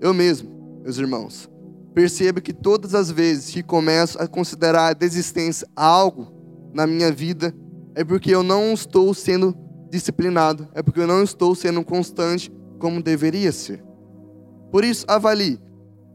Eu 0.01 0.13
mesmo, 0.13 0.81
meus 0.83 0.97
irmãos, 0.97 1.49
percebo 1.93 2.41
que 2.41 2.53
todas 2.53 2.95
as 2.95 3.11
vezes 3.11 3.53
que 3.53 3.61
começo 3.61 4.21
a 4.21 4.27
considerar 4.27 4.87
a 4.87 4.93
desistência 4.93 5.67
algo 5.75 6.31
na 6.73 6.87
minha 6.87 7.11
vida, 7.11 7.53
é 7.95 8.03
porque 8.03 8.33
eu 8.33 8.43
não 8.43 8.73
estou 8.73 9.13
sendo 9.13 9.55
disciplinado, 9.89 10.67
é 10.73 10.81
porque 10.81 10.99
eu 10.99 11.07
não 11.07 11.23
estou 11.23 11.53
sendo 11.55 11.83
constante 11.83 12.51
como 12.79 13.01
deveria 13.01 13.51
ser. 13.51 13.83
Por 14.71 14.83
isso, 14.83 15.05
avalie. 15.07 15.59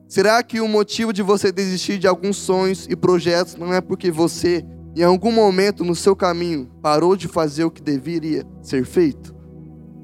Será 0.06 0.42
que 0.42 0.60
o 0.60 0.68
motivo 0.68 1.12
de 1.12 1.22
você 1.22 1.50
desistir 1.50 1.98
de 1.98 2.06
alguns 2.06 2.36
sonhos 2.36 2.86
e 2.88 2.94
projetos 2.94 3.56
não 3.56 3.72
é 3.72 3.80
porque 3.80 4.10
você, 4.10 4.64
em 4.94 5.02
algum 5.02 5.32
momento 5.32 5.84
no 5.84 5.94
seu 5.94 6.14
caminho, 6.14 6.70
parou 6.80 7.16
de 7.16 7.26
fazer 7.26 7.64
o 7.64 7.70
que 7.70 7.82
deveria 7.82 8.44
ser 8.62 8.84
feito? 8.84 9.34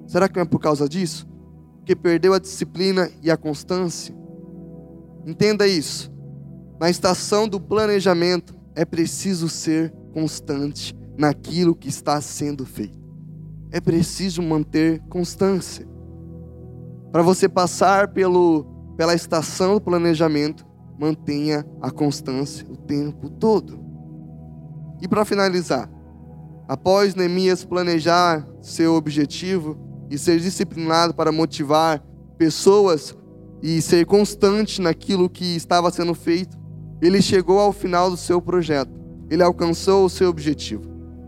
Será 0.07 0.29
que 0.29 0.35
não 0.37 0.43
é 0.43 0.47
por 0.47 0.59
causa 0.59 0.89
disso? 0.89 1.29
Que 1.85 1.95
perdeu 1.95 2.35
a 2.35 2.39
disciplina 2.39 3.11
e 3.23 3.31
a 3.31 3.37
constância? 3.37 4.15
Entenda 5.25 5.67
isso. 5.67 6.11
Na 6.81 6.91
estação 6.91 7.47
do 7.47 7.61
planejamento, 7.61 8.55
é 8.75 8.85
preciso 8.85 9.49
ser 9.49 9.93
constante 10.13 10.97
naquilo 11.17 11.75
que 11.75 11.89
está 11.89 12.21
sendo 12.21 12.65
feito. 12.65 12.99
É 13.71 13.81
preciso 13.81 14.43
manter 14.43 15.01
constância. 15.09 15.87
Para 17.13 17.23
você 17.23 17.49
passar 17.49 18.09
pelo, 18.09 18.65
pela 18.97 19.15
estação 19.15 19.75
do 19.75 19.81
planejamento, 19.81 20.65
mantenha 20.99 21.67
a 21.81 21.91
constância 21.91 22.67
o 22.71 22.77
tempo 22.77 23.29
todo. 23.29 23.81
E 25.01 25.09
para 25.09 25.25
finalizar, 25.25 25.91
após 26.69 27.15
Neemias 27.15 27.65
planejar 27.65 28.47
seu 28.61 28.95
objetivo 28.95 29.77
e 30.11 30.19
ser 30.19 30.39
disciplinado 30.39 31.15
para 31.15 31.33
motivar 31.33 32.01
pessoas 32.39 33.17
e 33.63 33.83
ser 33.83 34.07
constante 34.07 34.81
naquilo 34.81 35.29
que 35.29 35.57
estava 35.57 35.91
sendo 35.91 36.15
feito, 36.15 36.59
ele 37.03 37.21
chegou 37.21 37.59
ao 37.59 37.73
final 37.73 38.11
do 38.11 38.17
seu 38.17 38.41
projeto. 38.41 38.93
Ele 39.31 39.43
alcançou 39.43 40.05
o 40.05 40.11
seu 40.11 40.29
objetivo. 40.29 40.83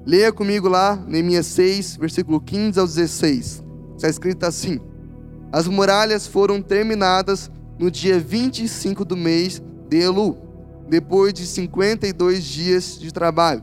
Leia 0.04 0.32
comigo 0.32 0.68
lá, 0.68 0.96
Neemias 1.08 1.46
6, 1.46 1.96
versículo 1.96 2.40
15 2.40 2.78
ao 2.78 2.86
16. 2.86 3.64
Está 3.96 4.08
escrito 4.08 4.44
assim: 4.44 4.80
as 5.52 5.68
muralhas 5.68 6.26
foram 6.26 6.62
terminadas 6.62 7.50
no 7.78 7.90
dia 7.90 8.18
25 8.18 9.04
do 9.04 9.16
mês 9.16 9.62
de 9.88 9.98
Elu, 9.98 10.38
depois 10.88 11.34
de 11.34 11.46
52 11.46 12.42
dias 12.42 12.98
de 12.98 13.12
trabalho. 13.12 13.62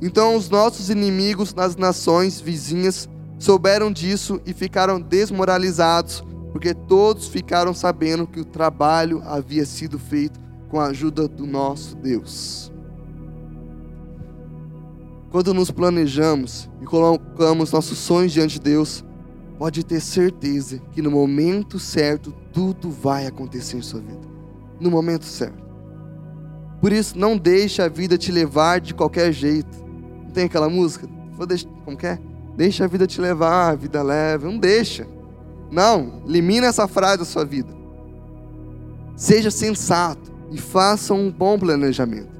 Então 0.00 0.36
os 0.36 0.48
nossos 0.48 0.90
inimigos 0.90 1.52
nas 1.52 1.74
nações 1.74 2.40
vizinhas 2.40 3.08
souberam 3.36 3.90
disso 3.90 4.40
e 4.46 4.52
ficaram 4.52 5.00
desmoralizados, 5.00 6.22
porque 6.52 6.72
todos 6.72 7.26
ficaram 7.26 7.74
sabendo 7.74 8.26
que 8.26 8.40
o 8.40 8.44
trabalho 8.44 9.20
havia 9.26 9.66
sido 9.66 9.98
feito 9.98 10.38
com 10.68 10.78
a 10.78 10.86
ajuda 10.86 11.26
do 11.26 11.46
nosso 11.46 11.96
Deus. 11.96 12.70
Quando 15.30 15.52
nos 15.52 15.70
planejamos 15.70 16.70
e 16.80 16.84
colocamos 16.84 17.72
nossos 17.72 17.98
sonhos 17.98 18.32
diante 18.32 18.54
de 18.54 18.60
Deus, 18.60 19.04
pode 19.58 19.84
ter 19.84 20.00
certeza 20.00 20.80
que 20.92 21.02
no 21.02 21.10
momento 21.10 21.78
certo 21.78 22.32
tudo 22.52 22.90
vai 22.90 23.26
acontecer 23.26 23.76
em 23.76 23.82
sua 23.82 24.00
vida. 24.00 24.20
No 24.80 24.90
momento 24.90 25.24
certo. 25.24 25.66
Por 26.80 26.92
isso, 26.92 27.18
não 27.18 27.36
deixe 27.36 27.82
a 27.82 27.88
vida 27.88 28.16
te 28.16 28.30
levar 28.30 28.80
de 28.80 28.94
qualquer 28.94 29.32
jeito. 29.32 29.84
Não 30.24 30.30
tem 30.30 30.44
aquela 30.44 30.68
música? 30.68 31.08
Como 31.84 31.96
que 31.96 32.06
é? 32.06 32.20
Deixa 32.56 32.84
a 32.84 32.86
vida 32.86 33.06
te 33.06 33.20
levar, 33.20 33.72
a 33.72 33.74
vida 33.74 34.00
leve. 34.00 34.46
Não 34.46 34.56
deixa. 34.56 35.06
Não, 35.70 36.22
elimina 36.26 36.68
essa 36.68 36.86
frase 36.86 37.18
da 37.18 37.24
sua 37.24 37.44
vida. 37.44 37.76
Seja 39.16 39.50
sensato 39.50 40.32
e 40.52 40.58
faça 40.58 41.12
um 41.12 41.30
bom 41.30 41.58
planejamento. 41.58 42.38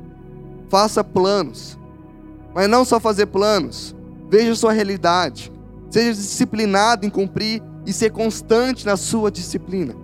Faça 0.68 1.02
planos. 1.02 1.76
Mas 2.54 2.68
não 2.68 2.84
só 2.84 3.00
fazer 3.00 3.26
planos. 3.26 3.94
Veja 4.30 4.54
sua 4.54 4.72
realidade. 4.72 5.50
Seja 5.90 6.12
disciplinado 6.12 7.06
em 7.06 7.10
cumprir 7.10 7.62
e 7.86 7.92
ser 7.92 8.10
constante 8.10 8.84
na 8.84 8.96
sua 8.96 9.30
disciplina. 9.30 9.94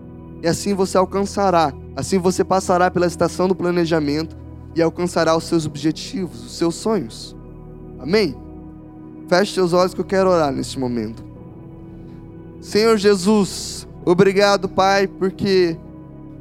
E 0.43 0.47
assim 0.47 0.75
você 0.75 0.97
alcançará, 0.97 1.73
assim 1.97 2.19
você 2.19 2.45
passará 2.45 2.91
pela 2.91 3.07
estação 3.07 3.49
do 3.49 3.55
planejamento 3.55 4.37
e 4.75 4.83
alcançará 4.83 5.37
os 5.37 5.45
seus 5.45 5.67
objetivos, 5.67 6.45
os 6.45 6.57
seus 6.57 6.75
sonhos. 6.75 7.37
Amém? 7.99 8.37
Feche 9.29 9.55
seus 9.55 9.73
olhos 9.73 9.95
que 9.95 10.01
eu 10.01 10.05
quero 10.05 10.31
orar 10.31 10.53
neste 10.53 10.79
momento. 10.79 11.25
Senhor 12.61 12.97
Jesus, 12.97 13.87
obrigado, 14.05 14.69
Pai, 14.69 15.07
porque 15.07 15.77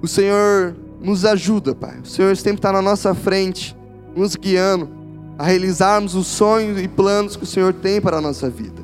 o 0.02 0.08
Senhor 0.08 0.76
nos 1.02 1.26
ajuda, 1.26 1.76
Pai. 1.76 2.00
O 2.00 2.08
Senhor 2.08 2.36
sempre 2.36 2.60
está 2.60 2.72
na 2.72 2.82
nossa 2.82 3.14
frente, 3.14 3.76
nos 4.16 4.36
guiando 4.36 4.90
a 5.38 5.44
realizarmos 5.46 6.16
os 6.16 6.28
sonhos 6.28 6.82
e 6.82 6.88
planos 6.88 7.36
que 7.36 7.44
o 7.44 7.48
Senhor 7.48 7.74
tem 7.74 8.00
para 8.00 8.18
a 8.18 8.22
nossa 8.22 8.50
vida. 8.50 8.83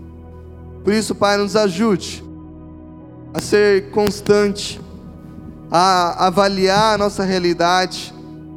Por 0.89 0.95
isso, 0.95 1.13
Pai, 1.13 1.37
nos 1.37 1.55
ajude 1.55 2.23
a 3.31 3.39
ser 3.39 3.91
constante, 3.91 4.81
a 5.69 6.25
avaliar 6.25 6.95
a 6.95 6.97
nossa 6.97 7.23
realidade, 7.23 8.11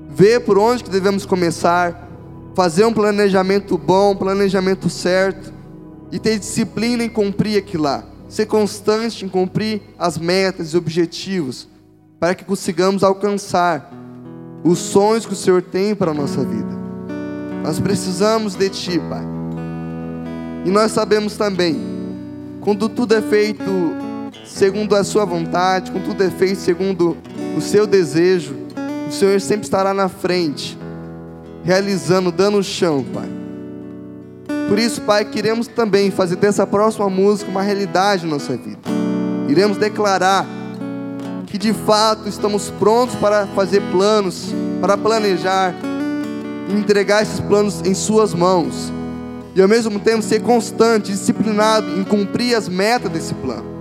ver 0.09 0.41
por 0.41 0.57
onde 0.57 0.83
que 0.83 0.89
devemos 0.89 1.27
começar, 1.27 2.09
fazer 2.55 2.87
um 2.87 2.93
planejamento 2.95 3.77
bom, 3.77 4.13
um 4.13 4.17
planejamento 4.17 4.89
certo 4.89 5.53
e 6.11 6.19
ter 6.19 6.39
disciplina 6.39 7.05
em 7.05 7.09
cumprir 7.11 7.59
aquilo 7.59 7.83
lá. 7.83 8.03
Ser 8.31 8.47
constante 8.47 9.27
em 9.27 9.29
cumprir 9.29 9.83
as 9.99 10.17
metas 10.17 10.73
e 10.73 10.77
objetivos 10.79 11.69
para 12.19 12.35
que 12.35 12.47
consigamos 12.47 13.05
alcançar 13.05 13.93
os 14.65 14.79
sonhos 14.79 15.27
que 15.27 15.35
o 15.35 15.37
Senhor 15.37 15.61
tem 15.61 15.95
para 15.95 16.13
a 16.13 16.15
nossa 16.15 16.43
vida. 16.43 16.81
Nós 17.63 17.79
precisamos 17.79 18.55
de 18.55 18.71
Ti, 18.71 18.99
Pai. 19.01 19.27
E 20.65 20.71
nós 20.71 20.93
sabemos 20.93 21.37
também 21.37 21.92
quando 22.63 22.89
tudo 22.89 23.15
é 23.15 23.21
feito 23.21 23.65
segundo 24.45 24.95
a 24.95 25.03
sua 25.03 25.25
vontade, 25.25 25.91
quando 25.91 26.05
tudo 26.05 26.23
é 26.23 26.31
feito 26.31 26.61
segundo 26.61 27.17
o 27.57 27.61
seu 27.61 27.87
desejo, 27.87 28.55
o 29.09 29.13
Senhor 29.13 29.41
sempre 29.41 29.65
estará 29.65 29.93
na 29.93 30.09
frente, 30.09 30.79
realizando, 31.65 32.31
dando 32.31 32.59
o 32.59 32.63
chão, 32.63 33.05
Pai. 33.13 33.29
Por 34.69 34.79
isso, 34.79 35.01
Pai, 35.03 35.25
queremos 35.25 35.67
também 35.67 36.11
fazer 36.11 36.37
dessa 36.37 36.65
próxima 36.65 37.11
música 37.11 37.51
uma 37.51 37.63
realidade 37.63 38.25
na 38.25 38.35
nossa 38.35 38.57
vida. 38.57 38.79
Iremos 39.49 39.77
declarar 39.77 40.47
que 41.47 41.59
de 41.59 41.73
fato 41.73 42.29
estamos 42.29 42.71
prontos 42.71 43.17
para 43.17 43.47
fazer 43.49 43.83
planos, 43.91 44.55
para 44.81 44.97
planejar, 44.97 45.75
entregar 46.71 47.23
esses 47.23 47.41
planos 47.41 47.83
em 47.85 47.93
Suas 47.93 48.33
mãos. 48.33 48.93
E 49.55 49.61
ao 49.61 49.69
mesmo 49.69 50.01
tempo 50.01 50.23
ser 50.23 50.41
constante, 50.41 51.13
disciplinado 51.13 51.99
em 51.99 52.05
cumprir 52.05 52.55
as 52.55 52.69
metas 52.69 53.11
desse 53.11 53.35
plano. 53.35 53.72